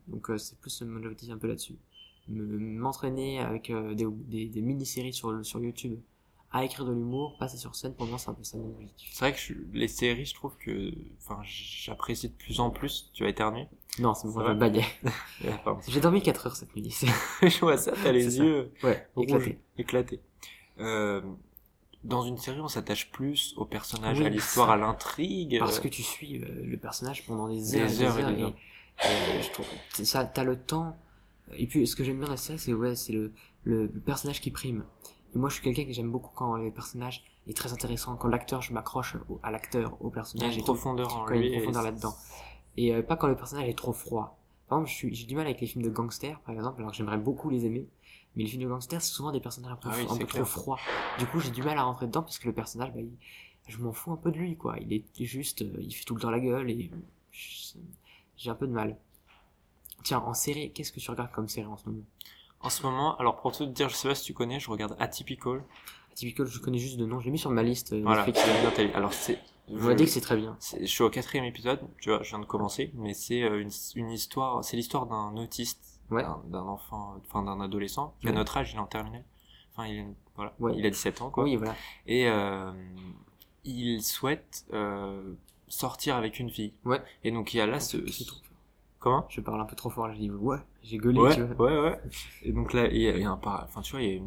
[0.07, 1.77] Donc euh, c'est plus mon objectif un peu là-dessus.
[2.29, 5.99] Me- M'entraîner avec euh, des, des, des mini-séries sur, sur YouTube
[6.51, 9.11] à écrire de l'humour, passer sur scène, pour moi c'est un peu ça mon objectif.
[9.13, 13.11] C'est vrai que je- les séries, je trouve que, enfin, j'apprécie de plus en plus.
[13.13, 13.67] Tu vas éternuer.
[13.99, 14.55] Non, c'est va?
[14.55, 14.83] je.
[15.65, 15.81] Pardon.
[15.89, 16.91] J'ai dormi 4 heures cette nuit.
[17.43, 18.43] je vois ça, t'as les ça.
[18.43, 19.59] yeux ouais, rouges, éclaté.
[19.77, 20.21] éclatés.
[20.79, 21.21] Euh,
[22.05, 25.59] dans une série, on s'attache plus au personnage, Oui, à l'histoire, à l'intrigue.
[25.59, 28.33] Parce que tu suis le personnage pendant des Des heures, et des heures et heures,
[28.33, 28.55] des et, heures.
[29.05, 29.67] Et je trouve
[30.05, 30.97] ça t'as le temps.
[31.55, 33.33] Et puis ce que j'aime bien dans série c'est ouais c'est le,
[33.65, 34.85] le le personnage qui prime.
[35.35, 38.29] Et moi je suis quelqu'un que j'aime beaucoup quand les personnages est très intéressant quand
[38.29, 41.35] l'acteur je m'accroche à l'acteur au il y a personnage une et profondeur en quand
[41.35, 42.15] il y a une profondeur là-dedans.
[42.77, 44.39] et euh, pas quand le personnage est trop froid.
[44.69, 47.49] Par exemple j'ai du mal avec les films de gangsters par exemple alors j'aimerais beaucoup
[47.51, 47.87] les aimer.
[48.37, 50.27] Mais les films de gangsters c'est souvent des personnages un peu, Ah oui, un peu
[50.27, 50.79] trop froids.
[51.19, 53.17] Du coup j'ai du mal à rentrer dedans parce que le personnage bah, il-
[53.69, 54.77] je m'en fous un peu de lui quoi.
[54.81, 56.91] Il est juste euh, il fait tout le temps la gueule et
[57.33, 57.75] je-
[58.39, 58.97] j'ai un peu de mal
[60.05, 62.05] tiens en série qu'est-ce que tu regardes comme série en ce moment?
[62.61, 64.97] En ce moment, alors pour te dire, je sais pas si tu connais, je regarde
[64.99, 65.63] Atypical.
[66.15, 68.91] Typical je connais juste de nom je l'ai mis sur ma liste euh, Voilà, bien,
[68.95, 69.39] Alors c'est.
[69.69, 72.31] je- m'a dit que c'est très bien Je suis au quatrième épisode, tu vois, je
[72.31, 76.25] viens de commencer, mais c'est euh, une, une histoire, c'est l'histoire d'un autiste, Ouais.
[76.47, 78.37] d'un enfant, enfin d'un adolescent, qui a Ouais.
[78.37, 79.25] notre âge, il est en terminale.
[79.73, 80.73] Enfin, il, voilà, Ouais.
[80.77, 81.45] il a 17 ans, quoi.
[81.45, 81.77] oui voilà
[82.07, 82.73] Et euh,
[83.65, 85.35] il souhaite euh,
[85.69, 86.73] sortir avec une fille.
[86.85, 87.01] Ouais.
[87.25, 87.97] Et donc il y a là ce...
[89.01, 89.27] Comment?
[89.29, 91.79] Je parle un peu trop fort je dis ouais j'ai gueulé Ouais, tu vois ouais,
[91.91, 92.01] ouais.
[92.43, 93.65] Et donc là, il y a, il y a un para...
[93.65, 94.25] enfin, tu vois, il y a une,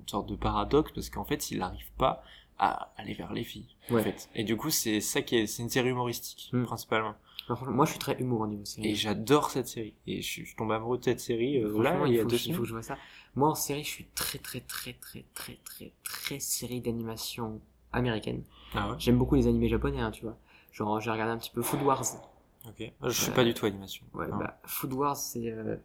[0.00, 2.22] une sorte de paradoxe parce qu'en fait, il n'arrive pas
[2.58, 3.68] à aller vers les filles.
[3.90, 4.02] En Ouais.
[4.02, 4.28] fait.
[4.34, 6.64] Et du coup, c'est ça qui est, c'est une série humoristique, Mm.
[6.64, 7.14] principalement.
[7.48, 9.94] Alors, moi je suis très humour au niveau série Et j'adore cette série.
[10.06, 12.54] Et je je tombe amoureux de cette série, euh, là, il y a deux il
[12.54, 12.96] faut que je vois ça.
[13.36, 17.60] Moi, en série, je suis très, très, très, très, très, très, très série d'animation
[17.92, 18.42] américaine.
[18.74, 18.96] Ah ouais?
[18.98, 20.36] J'aime beaucoup les animés japonais, hein, tu vois.
[20.72, 22.04] Genre, j'ai regardé un petit peu Food Wars.
[22.66, 22.92] Ok.
[23.00, 24.04] Moi, je suis pas du tout animation.
[24.14, 24.36] Ouais, Non.
[24.38, 25.76] bah, Food Wars, c'est, euh,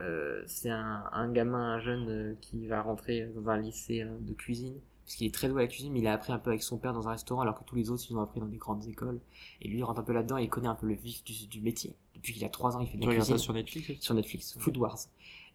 [0.00, 4.16] euh, c'est un, un gamin, un jeune euh, qui va rentrer dans un lycée euh,
[4.20, 4.74] de cuisine.
[5.04, 6.62] Parce qu'il est très doué à la cuisine, mais il a appris un peu avec
[6.62, 8.58] son père dans un restaurant, alors que tous les autres, ils ont appris dans des
[8.58, 9.20] grandes écoles.
[9.62, 11.46] Et lui, il rentre un peu là-dedans et il connaît un peu le vif du,
[11.46, 11.94] du métier.
[12.14, 14.02] Depuis qu'il a 3 ans, il fait de Tu la regardes cuisine ça sur Netflix
[14.02, 14.98] sur Netflix, Food Wars.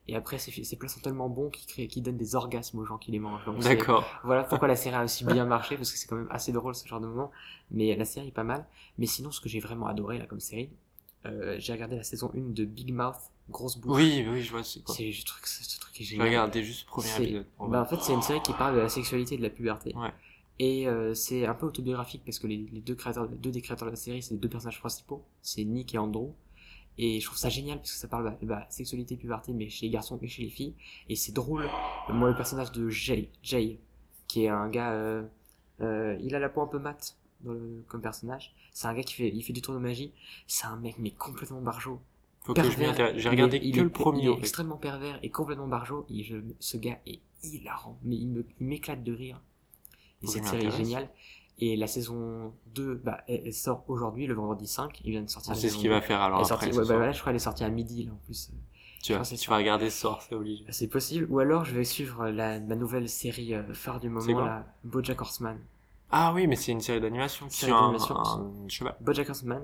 [0.08, 2.86] Et après, ces, ces plats sont tellement bons qu'ils créent, qu'ils donnent des orgasmes aux
[2.86, 3.46] gens qui les mangent.
[3.46, 4.06] Donc, D'accord.
[4.26, 6.76] Voilà pourquoi la série a aussi bien marché, parce que c'est quand même assez drôle
[6.76, 7.32] ce genre de moment.
[7.72, 8.66] Mais la série est pas mal.
[8.98, 10.70] Mais sinon, ce que j'ai vraiment adoré là comme série,
[11.26, 13.16] euh, j'ai regardé la saison 1 de Big Mouth,
[13.50, 13.96] Grosse Bouche.
[13.98, 14.94] Oui, oui, je vois, c'est quoi.
[14.94, 16.28] C'est ce truc, ce truc est génial.
[16.28, 17.46] regardais juste le premier C'est- épisode.
[17.58, 19.50] En Bah, en fait, c'est une série qui parle de la sexualité et de la
[19.50, 19.96] puberté.
[19.96, 20.12] Ouais.
[20.60, 23.86] Et euh, c'est un peu autobiographique parce que les, les deux créateurs, deux des créateurs
[23.88, 26.32] de la série, c'est les deux personnages principaux, c'est Nick et Andrew.
[26.98, 29.88] Et je trouve ça génial parce que ça parle de bah, sexualité, puberté, mais chez
[29.88, 30.76] les garçons et chez les filles.
[31.10, 31.68] Et c'est drôle.
[32.10, 33.80] Moi, le personnage de Jay, Jay,
[34.28, 35.24] qui est un gars, euh,
[35.82, 38.54] euh, il a la peau un peu mate dans le, comme personnage.
[38.72, 40.12] C'est un gars qui fait, il fait du tour de magie.
[40.48, 42.00] C'est un mec mais complètement barjot.
[42.48, 42.74] Intéresse.
[43.16, 44.40] J'ai Il regardé est- il que est- le premier, Il est en fait.
[44.42, 46.06] extrêmement pervers et complètement barjot.
[46.10, 47.98] Et je, ce gars est hilarant.
[48.04, 49.42] Mais il m'éclate de rire.
[50.22, 51.10] Et cette série est géniale.
[51.60, 55.02] Et la saison 2, bah, elle, elle sort aujourd'hui, le vendredi 5.
[55.06, 55.90] Il vient de sortir la sait ce qu'il 2.
[55.92, 56.72] va faire alors Elle après.
[56.72, 58.52] sortie, ouais, bah, je crois qu'elle est sortie à midi, là, en plus.
[59.04, 60.64] Tu, vas, Ah, c'est tu vas regarder ce soir, c'est obligé.
[60.70, 61.28] C'est possible.
[61.30, 64.64] Ou alors, je vais suivre la, ma nouvelle série euh, phare du C'est moment, quoi
[64.86, 65.60] BoJack Horseman.
[66.10, 68.96] Ah oui, mais c'est une série d'animation sur un, un cheval.
[69.02, 69.62] BoJack Horseman,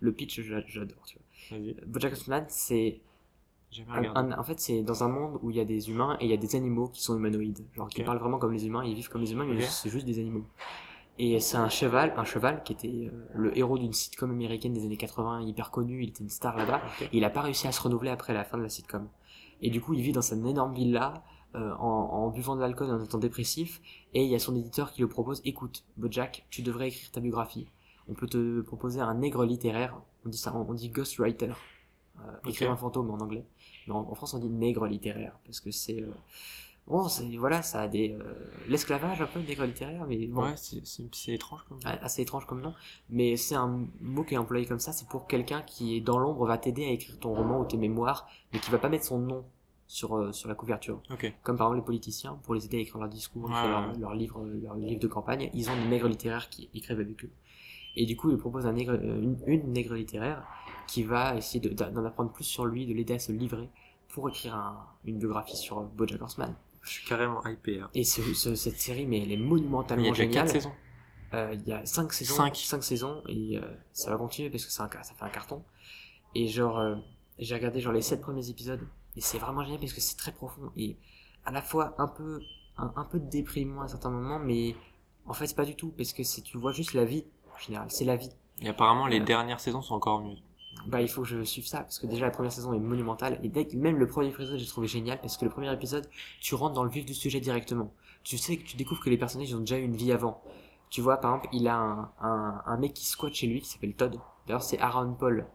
[0.00, 1.18] le pitch, j'a- j'adore, tu
[1.50, 1.58] vois.
[1.86, 3.00] BoJack Horseman, c'est
[4.36, 6.34] en fait, c'est dans un monde où il y a des humains et il y
[6.34, 7.64] a des animaux qui sont humanoïdes.
[7.74, 10.06] Genre, qui parlent vraiment comme les humains, ils vivent comme les humains, mais c'est juste
[10.06, 10.44] des animaux.
[11.18, 14.84] Et c'est un cheval, un cheval qui était euh, le héros d'une sitcom américaine des
[14.84, 16.82] années 80, hyper connu, il était une star là-bas.
[17.00, 19.08] Et il a pas réussi à se renouveler après la fin de la sitcom.
[19.62, 22.90] Et du coup, il vit dans cette énorme villa, euh, en, en buvant de l'alcool
[22.90, 23.80] en étant dépressif,
[24.12, 27.20] et il y a son éditeur qui le propose, écoute, Bojack, tu devrais écrire ta
[27.20, 27.66] biographie.
[28.08, 31.46] On peut te proposer un nègre littéraire, on dit ça, on dit ghostwriter,
[32.18, 32.50] euh, Ok.
[32.50, 33.46] écrivain fantôme en anglais.
[33.86, 36.02] Mais en, en France, on dit nègre littéraire, parce que c'est...
[36.02, 36.10] euh,
[36.86, 38.12] Bon, c'est, voilà, ça a des...
[38.12, 38.34] euh,
[38.68, 42.60] L'esclavage un peu, nègre littéraire, mais bon, Ouais, c'est étrange comme a- assez étrange comme
[42.60, 42.74] nom,
[43.10, 46.18] mais c'est un mot qui est employé comme ça, c'est pour quelqu'un qui est dans
[46.18, 49.04] l'ombre, va t'aider à écrire ton roman ou tes mémoires, mais qui va pas mettre
[49.04, 49.44] son nom
[49.88, 51.00] sur, euh, sur la couverture.
[51.10, 51.32] Ok.
[51.42, 53.70] Comme par exemple les politiciens, pour les aider à écrire leurs discours, Ouais, écrire ouais.
[53.70, 57.24] leurs leurs livres, leurs livres de campagne, ils ont des nègres littéraires qui écrivent avec
[57.24, 57.30] eux.
[57.96, 60.44] Et du coup, ils proposent un nègre, euh, une, une nègre littéraire
[60.86, 63.68] qui va essayer de- d'en apprendre plus sur lui, de l'aider à se livrer
[64.08, 66.54] pour écrire un- une biographie sur BoJack Horseman.
[66.86, 67.80] Je suis carrément hypé.
[67.80, 67.90] hein.
[67.94, 70.44] Et ce- ce- cette série, mais elle est Mais il y monumentalement a déjà géniale.
[70.46, 70.72] 4 saisons.
[71.34, 72.56] Euh, il y a 5 saisons, Cinq.
[72.56, 73.62] cinq saisons et euh,
[73.92, 75.62] ça va continuer parce que c'est un, ca- ça fait un carton.
[76.36, 76.94] Et genre, euh,
[77.38, 78.80] j'ai regardé genre les 7 premiers épisodes
[79.16, 80.96] et c'est vraiment génial parce que c'est très profond et
[81.44, 82.40] à la fois un peu,
[82.78, 84.76] un, un peu déprimant à certains moments, mais
[85.26, 87.24] en fait c'est pas du tout parce que tu vois juste la vie
[87.54, 88.30] en général, c'est la vie.
[88.62, 90.36] Et apparemment, les dernières saisons sont encore mieux.
[90.86, 93.40] Bah il faut que je suive ça parce que déjà la première saison est monumentale
[93.42, 96.08] et dès que même le premier épisode j'ai trouvé génial parce que le premier épisode
[96.40, 97.92] tu rentres dans le vif du sujet directement.
[98.22, 100.42] Tu sais que tu découvres que les personnages ont déjà eu une vie avant.
[100.90, 103.68] Tu vois par exemple il a un, un, un mec qui squatte chez lui qui
[103.68, 104.16] s'appelle Todd.
[104.46, 105.46] D'ailleurs c'est Aaron Paul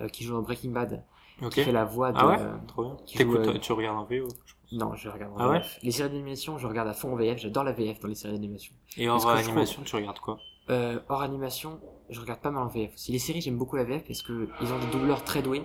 [0.00, 1.04] euh, qui joue dans Breaking Bad
[1.42, 1.52] Ok.
[1.54, 2.96] qui fait la voix de Ah ouais euh, Trop bien.
[3.06, 4.72] qui T'écoutes- joue, euh, Tu regardes en VO, je pense.
[4.72, 5.62] non je regarde en Ah ouais.
[5.82, 8.34] Les séries d'animation je regarde à fond en VF j'adore la VF dans les séries
[8.34, 8.74] d'animation.
[8.96, 10.38] Et que je animation, tu regardes quoi?
[10.70, 12.92] Euh, hors animation, je regarde pas mal en VF.
[12.96, 15.64] Si les séries, j'aime beaucoup la VF parce que ils ont des doubleurs très doués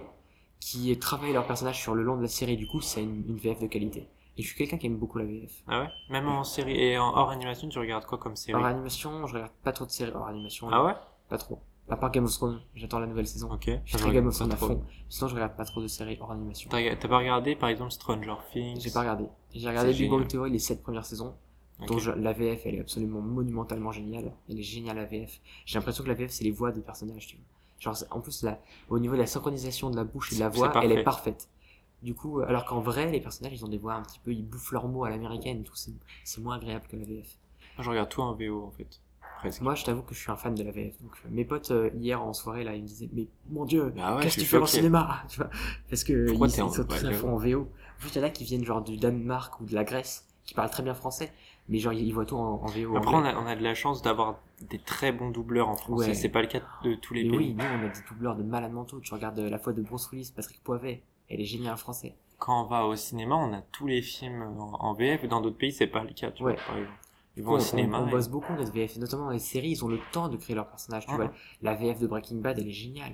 [0.60, 2.58] qui travaillent leurs personnages sur le long de la série.
[2.58, 4.08] Du coup, c'est une, une VF de qualité.
[4.38, 5.52] Et je suis quelqu'un qui aime beaucoup la VF.
[5.68, 5.88] Ah ouais?
[6.10, 8.58] Même en série et en hors animation, tu regardes quoi comme série?
[8.58, 10.68] Hors animation, je regarde pas trop de séries hors animation.
[10.72, 10.94] Ah ouais?
[11.30, 11.60] Pas trop.
[11.90, 13.50] À part Game of Thrones, j'attends la nouvelle saison.
[13.52, 13.70] Ok.
[13.86, 14.84] Je suis très Game of Thrones à fond.
[15.10, 16.70] Sinon, je regarde pas trop de séries hors animation.
[16.70, 18.82] T'as pas regardé par exemple Stranger Things?
[18.82, 19.26] J'ai pas regardé.
[19.54, 20.28] J'ai regardé Big Bang.
[20.28, 21.34] Theory les 7 premières saisons.
[21.82, 21.88] Ok.
[21.88, 24.32] dont je- la VF, elle est absolument monumentalement géniale.
[24.50, 25.40] Elle est géniale, la VF.
[25.66, 27.46] J'ai l'impression que la VF, c'est les voix des personnages, tu vois.
[27.80, 28.60] Genre, en plus, la,
[28.90, 31.48] au niveau de la synchronisation de la bouche et de la voix, elle est parfaite.
[32.02, 34.44] Du coup, alors qu'en vrai, les personnages, ils ont des voix un petit peu, ils
[34.46, 35.76] bouffent leurs mots à l'américaine tout.
[35.76, 35.92] C'est,
[36.24, 37.28] c'est moins agréable que la VF.
[37.78, 39.00] Moi, je regarde tout en VO en fait.
[39.40, 39.62] Presque.
[39.62, 41.00] Moi, je t'avoue que je suis un fan de la VF.
[41.02, 43.94] Donc, euh, mes potes, euh, hier, en soirée, là, ils me disaient, mais mon dieu,
[43.96, 45.24] Bah ouais, qu'est-ce que tu fais en cinéma?
[45.30, 45.50] Tu vois?
[45.90, 47.62] Parce que, Pourquoi ils, ils sont tous à fond en VO.
[47.62, 50.28] En plus, il y en a qui viennent, genre, du Danemark ou de la Grèce,
[50.46, 51.32] qui parlent très bien français.
[51.70, 52.96] Mais genre, ils voient tout en, en VO.
[52.96, 54.40] Après, on a, on a de la chance d'avoir
[54.70, 56.08] des très bons doubleurs en français.
[56.10, 56.14] Ouais.
[56.14, 57.38] C'est pas le cas de tous les Mais pays.
[57.50, 59.00] oui, nous on a des doubleurs de malades mentaux.
[59.02, 62.16] Tu regardes euh, la fois de Bruce Willis, Patrick Poivet, elle est géniale en français.
[62.40, 65.28] Quand on va au cinéma, on a tous les films en, en VF.
[65.28, 66.32] Dans d'autres pays, c'est pas le cas.
[66.32, 66.54] Tu Ouais.
[66.54, 66.98] vois, par exemple.
[67.36, 68.00] Ils vont au cinéma.
[68.02, 70.38] on et- bosse beaucoup notre VF, notamment dans les séries, ils ont le temps de
[70.38, 71.06] créer leurs personnages.
[71.06, 71.18] Tu Mhm.
[71.18, 73.14] vois, la VF de Breaking Bad, elle est géniale.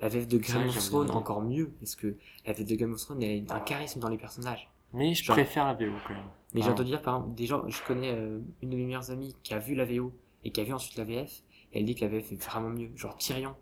[0.00, 3.00] La VF de Game of Thrones, encore mieux, parce que la VF de Game of
[3.00, 4.68] Thrones, elle a un charisme dans les personnages.
[4.92, 6.22] Mais je Genre- préfère la VO quand même.
[6.54, 6.72] Mais j'ai Ah.
[6.72, 9.54] entendu dire, par exemple, des gens, je connais euh, une de mes meilleures amies qui
[9.54, 10.12] a vu la VO
[10.44, 12.68] et qui a vu ensuite la VF, et elle dit que la VF est vraiment
[12.68, 12.90] mieux.
[12.96, 13.54] Genre Tyrion,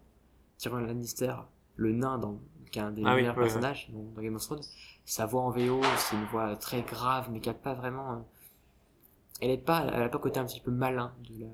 [0.59, 1.35] Tyrion Lannister,
[1.77, 2.41] le nain dans,
[2.73, 3.47] qui est un des Ah oui, meilleurs ouais, ouais.
[3.47, 4.63] personnages dans, dans Game of Thrones,
[5.05, 8.13] sa voix en VO, c'est une voix très grave, mais qui a pas vraiment.
[8.13, 8.17] euh,
[9.41, 11.47] elle est pas, elle a pas côté un petit peu malin de la,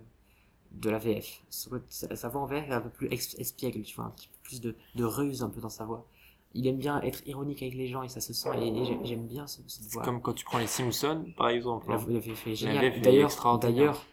[0.73, 1.43] de la VF.
[1.51, 3.09] Sa, voix en VF est un peu plus
[3.39, 6.07] espiègle, tu vois, un petit peu plus de, de ruse un peu dans sa voix.
[6.57, 8.99] Il aime bien être ironique avec les gens et ça se sent, et, et j'ai-
[9.05, 10.03] j'aime bien ce- cette voix.
[10.03, 11.87] comme quand tu prends les Simpsons, par exemple.
[12.57, 12.85] Géniale.
[12.85, 14.07] VF est D'ailleurs, d'ailleurs,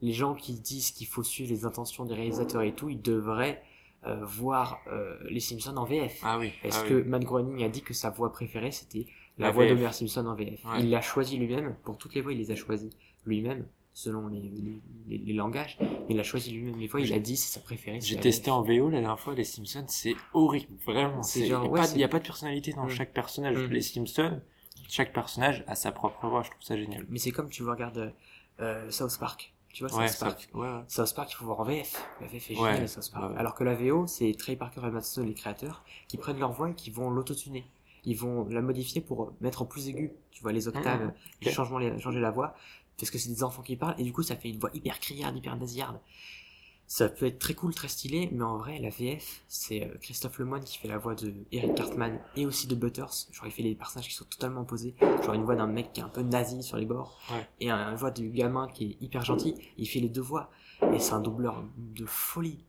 [0.00, 3.62] les gens qui disent qu'il faut suivre les intentions des réalisateurs et tout, ils devraient
[4.04, 6.20] euh, voir euh, les Simpsons en VF.
[6.24, 6.52] Ah oui.
[6.62, 7.02] Parce ah que oui.
[7.04, 9.06] Matt Groening a dit que sa voix préférée c'était
[9.38, 10.64] la, La voix d'Homer Simpson en VF.
[10.64, 10.80] Ouais.
[10.80, 12.90] Il l'a choisi lui-même, pour toutes les voix il les a choisis
[13.26, 13.64] lui-même,
[13.94, 14.40] selon les,
[15.06, 15.78] les, les- langages,
[16.08, 18.00] il a choisi lui-même les voix, il a dit c'est sa préférée.
[18.00, 21.22] J'ai testé en VO la dernière fois, les Simpsons, c'est horrible, vraiment.
[21.22, 22.90] C'est C'est genre, il ouais, n'y a pas de personnalité dans Mm.
[22.90, 23.56] chaque personnage.
[23.58, 23.70] Mm.
[23.70, 24.40] Les Simpsons,
[24.88, 27.04] chaque personnage a sa propre voix, je trouve ça génial.
[27.10, 28.12] Mais c'est comme tu regardes
[28.60, 29.52] euh, South Park.
[29.72, 30.48] Tu vois, Ouais, South Park.
[30.52, 30.82] ouais, ouais.
[30.88, 32.06] South Park, il faut voir en VF.
[32.20, 33.30] La VF est Ouais, géniale, South Park.
[33.32, 33.38] ouais.
[33.38, 36.52] Alors que la VO, c'est Trey Parker et Matt Stone, les créateurs, qui prennent leur
[36.52, 37.64] voix et qui vont l'autotuner.
[38.04, 40.12] Ils vont la modifier pour mettre en plus aigu.
[40.30, 41.12] Tu vois, les octaves, Mhm.
[41.42, 41.54] les Ok.
[41.54, 42.54] changements, les- changer la voix.
[42.98, 44.98] Parce que c'est des enfants qui parlent, et du coup, ça fait une voix hyper
[45.00, 45.98] criarde, hyper nasillarde.
[46.86, 50.38] ça peut être très cool, très stylé, mais en vrai, la VF, c'est euh, Christophe
[50.38, 53.28] Lemoine qui fait la voix de Eric Cartman et aussi de Butters.
[53.32, 54.94] Genre, il fait les personnages qui sont totalement opposés.
[55.00, 57.48] Genre, une voix d'un mec qui est un peu nazi sur les bords, Ouais.
[57.60, 59.54] et une voix du gamin qui est hyper gentil.
[59.78, 60.50] Il fait les deux voix,
[60.92, 62.62] et c'est un doubleur de folie.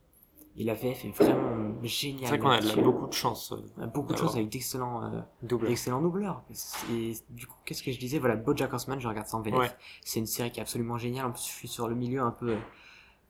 [0.56, 2.22] Et la VF est vraiment géniale.
[2.22, 2.84] C'est vrai qu'on a de la- là-dessus.
[2.84, 3.51] beaucoup de chance.
[3.54, 5.68] euh, a beaucoup de choses avec d'excellents euh, Double.
[5.68, 6.43] d'excellents doubleurs.
[6.91, 8.20] Et du coup, qu'est-ce que je disais?
[8.20, 9.56] Voilà, BoJack Horseman, je regarde ça en VF.
[9.56, 9.72] Ouais.
[10.06, 11.26] C'est une série qui est absolument géniale.
[11.26, 12.56] En plus, je suis sur le milieu un peu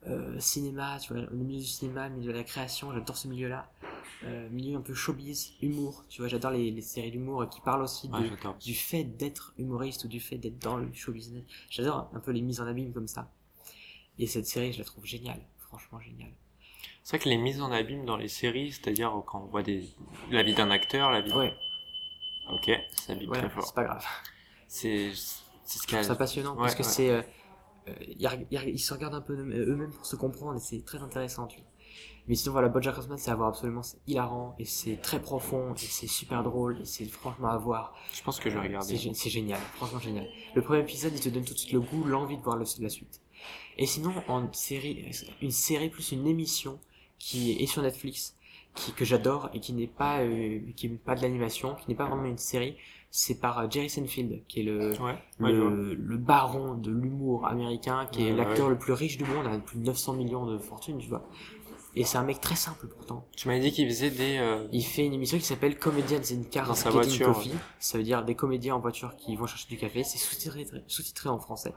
[0.06, 2.92] euh, cinéma, tu vois, le milieu du cinéma, le milieu de la création.
[2.92, 3.70] J'adore ce milieu-là.
[4.24, 6.04] Euh, milieu un peu showbiz, humour.
[6.10, 8.56] Tu vois, j'adore les, les séries d'humour qui parlent aussi de, Ouais, j'adore.
[8.58, 11.42] du fait d'être humoriste ou du fait d'être dans le show business.
[11.70, 13.30] J'adore un peu les mises en abîme comme ça.
[14.18, 15.40] Et cette série, je la trouve géniale.
[15.58, 16.30] Franchement géniale.
[17.02, 19.84] C'est vrai que les mises en abîme dans les séries, c'est-à-dire quand on voit des...
[20.30, 21.32] la vie d'un acteur, la vie...
[21.32, 21.54] Ouais,
[22.52, 23.64] Ok, ça abîme voilà, très fort.
[23.66, 24.04] c'est pas grave.
[24.68, 26.88] C'est ce ça passionnant Ouais, parce que ouais.
[26.88, 27.22] c'est euh,
[27.88, 27.94] euh,
[28.66, 31.58] ils, se regardent un peu eux- eux-mêmes pour se comprendre et c'est très intéressant tu
[31.58, 31.66] vois.
[32.26, 35.72] mais sinon voilà BoJack Horseman c'est à voir absolument c'est hilarant et c'est très profond
[35.74, 38.68] et c'est super drôle et c'est franchement à voir Je pense que je vais Euh,
[38.68, 38.96] regarder.
[39.14, 42.04] c'est génial franchement génial le premier épisode il te donne tout de suite le goût
[42.04, 43.20] l'envie de voir le- la suite
[43.78, 45.10] et sinon en série
[45.42, 46.78] une série plus une émission
[47.18, 48.36] qui est sur Netflix
[48.74, 51.94] qui que j'adore et qui n'est pas euh, qui n'est pas de l'animation qui n'est
[51.94, 52.76] pas vraiment une série
[53.16, 58.26] c'est par euh, Jerry Seinfeld qui est le Ouais, ouais, baron de l'humour américain, qui
[58.26, 60.98] est Ouais, l'acteur le plus riche du monde, a plus de 900 millions de fortune,
[60.98, 61.24] tu vois.
[61.96, 63.24] Et c'est un mec très simple pourtant.
[63.36, 64.38] Tu m'avais dit qu'il faisait des...
[64.38, 67.26] euh, Il fait une émission qui s'appelle Comedians in Cars Dans sa voiture.
[67.28, 67.52] Coffee.
[67.78, 70.02] Ça veut dire des comédiens en voiture qui vont chercher du café.
[70.02, 71.72] C'est sous-titré, sous-titré en français.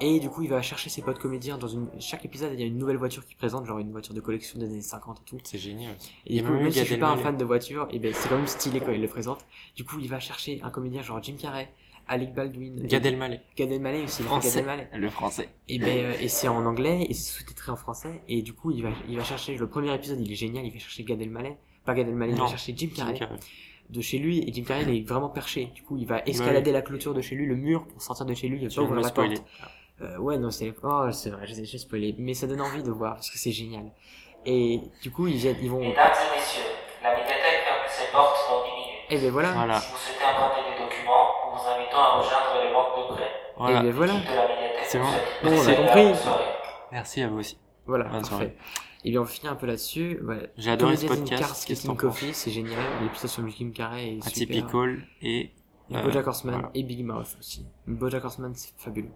[0.00, 2.62] Et du coup, il va chercher ses potes comédiens dans une, chaque épisode, il y
[2.62, 5.24] a une nouvelle voiture qui présente, genre une voiture de collection des années 50 et
[5.24, 5.38] tout.
[5.44, 5.94] C'est génial.
[6.26, 8.12] Et y du coup, même si je suis pas un fan de voiture, et ben
[8.14, 9.44] c'est quand même stylé quand il le présente.
[9.76, 11.70] Du coup, il va chercher un comédien genre Jim Carrey,
[12.10, 13.40] Alec Baldwin, Gad Elmaleh.
[13.56, 14.58] Gad Elmaleh aussi, Gad Français.
[14.58, 14.88] Elmaleh.
[14.94, 15.48] Le français.
[15.68, 18.70] Et ben euh, et c'est en anglais et c'est sous-titré en français et du coup
[18.72, 21.22] il va il va chercher le premier épisode il est génial il va chercher Gad
[21.22, 23.18] Elmaleh pas Gad Elmaleh il va chercher Jim Carrey
[23.88, 26.72] de chez lui et Jim Carrey il est vraiment perché du coup il va escalader
[26.72, 28.82] la clôture de chez lui le mur pour sortir de chez lui il va pas
[28.82, 29.40] ouvrir le la porte spoiler.
[30.02, 33.14] euh, ouais non c'est oh c'est vrai j'ai spoilé mais ça donne envie de voir
[33.14, 33.84] parce que c'est génial
[34.46, 36.62] et du coup ils viennent ils vont Mesdames et messieurs,
[37.02, 39.06] la médiathèque ferme ses portes dans 10 minutes.
[39.10, 39.80] et ben voilà Voilà.
[39.80, 42.94] Si vous souhaitez emprunter des documents, nous vous invitons à rejoindre les banques
[43.60, 43.70] prêt.
[43.70, 43.82] et Voilà.
[43.82, 44.14] ben voilà
[44.86, 45.04] C'est bon.
[45.44, 46.16] Bon, on a compris.
[46.16, 46.44] soirée.
[46.92, 47.58] Merci à vous aussi.
[47.86, 48.48] voilà Bonne soirée.
[48.48, 48.58] parfait
[49.02, 50.50] et bien on finit un peu là-dessus ouais.
[50.58, 51.66] J'ai adoré ce podcast.
[51.66, 55.52] Penses Coffee c'est génial l'épisode sur Jim Carrey est super Atypical et...
[55.92, 56.70] Et Euh, Bojack Horseman voilà.
[56.74, 57.66] et Big Mouth aussi.
[57.88, 59.10] Bojack Horseman, c'est fabuleux.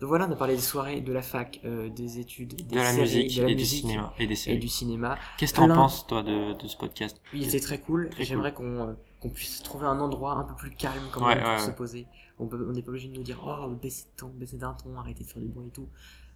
[0.00, 2.76] Donc voilà, on a parlé des soirées, de la fac, euh, des études, des de
[2.76, 4.58] la séries, musique de la et du musique cinéma et des et séries.
[4.58, 5.16] du cinéma.
[5.38, 7.22] Qu'est-ce que t'en penses, toi, de, de ce podcast?
[7.32, 8.10] Il était très cool.
[8.18, 11.44] J'aimerais qu'on euh, qu'on puisse trouver un endroit un peu plus calme quand Ouais, même
[11.44, 12.06] pour ouais, se poser.
[12.40, 15.24] On n'est pas obligé de nous dire oh baissez de ton, baissez d'un ton, arrêtez
[15.24, 15.88] de faire du bruit et tout.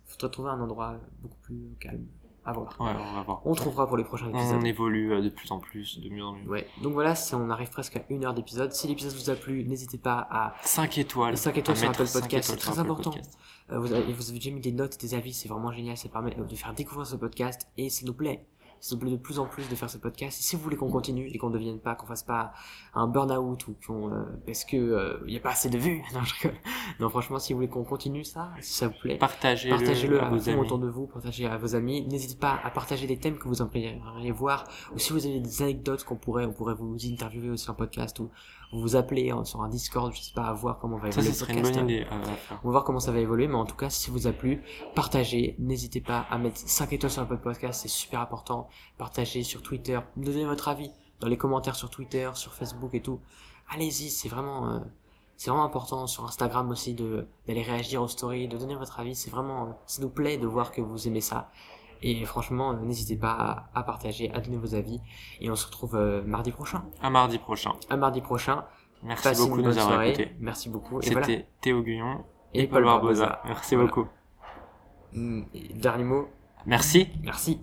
[0.04, 2.06] Faudrait trouver un endroit beaucoup plus calme.
[2.46, 2.76] À voir.
[2.78, 3.40] Ouais, on va voir.
[3.46, 4.58] On trouvera pour les prochains épisodes.
[4.60, 6.46] On évolue euh, de plus en plus, de mieux en mieux.
[6.46, 6.66] Ouais.
[6.82, 8.70] Donc voilà, on arrive presque à une heure d'épisode.
[8.72, 11.38] Si l'épisode vous a plu, n'hésitez pas à 5 étoiles.
[11.38, 13.14] 5 étoiles sur Apple cinq Podcast, c'est très important.
[13.70, 16.10] Euh, vous, avez, vous avez déjà mis des notes, des avis, c'est vraiment génial, ça
[16.10, 18.46] permet euh, de faire découvrir ce podcast et ça nous plaît.
[18.84, 20.38] Ça nous plaît de plus en plus de faire ce podcast.
[20.38, 22.52] Et si vous voulez qu'on continue et qu'on ne devienne pas, qu'on fasse pas
[22.92, 26.02] un burn-out ou qu'on, euh, parce que il y a pas assez de vues.
[26.12, 26.58] Non, je rigole.
[27.00, 30.26] Non, franchement, si vous voulez qu'on continue ça, si ça vous plaît, Partagez-le partagez-le à
[30.26, 30.60] à vos fond amis.
[30.60, 32.06] autour de vous, partagez à vos amis.
[32.06, 34.64] N'hésitez pas à partager des thèmes que vous aimeriez voir
[34.94, 38.20] ou si vous avez des anecdotes qu'on pourrait, on pourrait vous interviewer aussi en podcast
[38.20, 38.30] ou
[38.80, 41.62] vous appeler hein, sur un Discord, je sais pas, à voir comment va Ça, évoluer
[41.62, 42.60] le une idée euh, à faire.
[42.62, 44.32] On va voir comment ça va évoluer, mais en tout cas, si ça vous a
[44.32, 44.62] plu,
[44.94, 45.56] partagez.
[45.58, 48.68] N'hésitez pas à mettre 5 étoiles sur Apple Podcast, c'est super important.
[48.98, 53.20] Partagez sur Twitter, donnez votre avis dans les commentaires sur Twitter, sur Facebook et tout.
[53.70, 54.80] Allez-y, c'est vraiment, euh,
[55.36, 56.06] c'est vraiment important.
[56.06, 59.14] Sur Instagram aussi, de d'aller réagir aux stories, de donner votre avis.
[59.14, 61.50] C'est vraiment, euh, ça nous plaît de voir que vous aimez ça.
[62.06, 65.00] Et franchement, euh, n'hésitez pas à, à partager, à donner vos avis.
[65.40, 66.84] Et on se retrouve euh, mardi prochain.
[67.02, 67.72] À mardi prochain.
[67.88, 68.64] À mardi prochain.
[69.02, 70.36] Merci Passez beaucoup de nous avoir écoutés.
[70.38, 71.00] Merci beaucoup.
[71.00, 71.42] Et C'était voilà.
[71.60, 73.26] Théo Guyon Et et Paul Barbosa.
[73.26, 73.42] Barbosa.
[73.46, 73.88] Merci Voilà.
[73.90, 74.08] beaucoup.
[75.12, 75.42] Mm,
[75.76, 76.28] Dernier mot.
[76.66, 77.08] Merci.
[77.22, 77.60] Merci.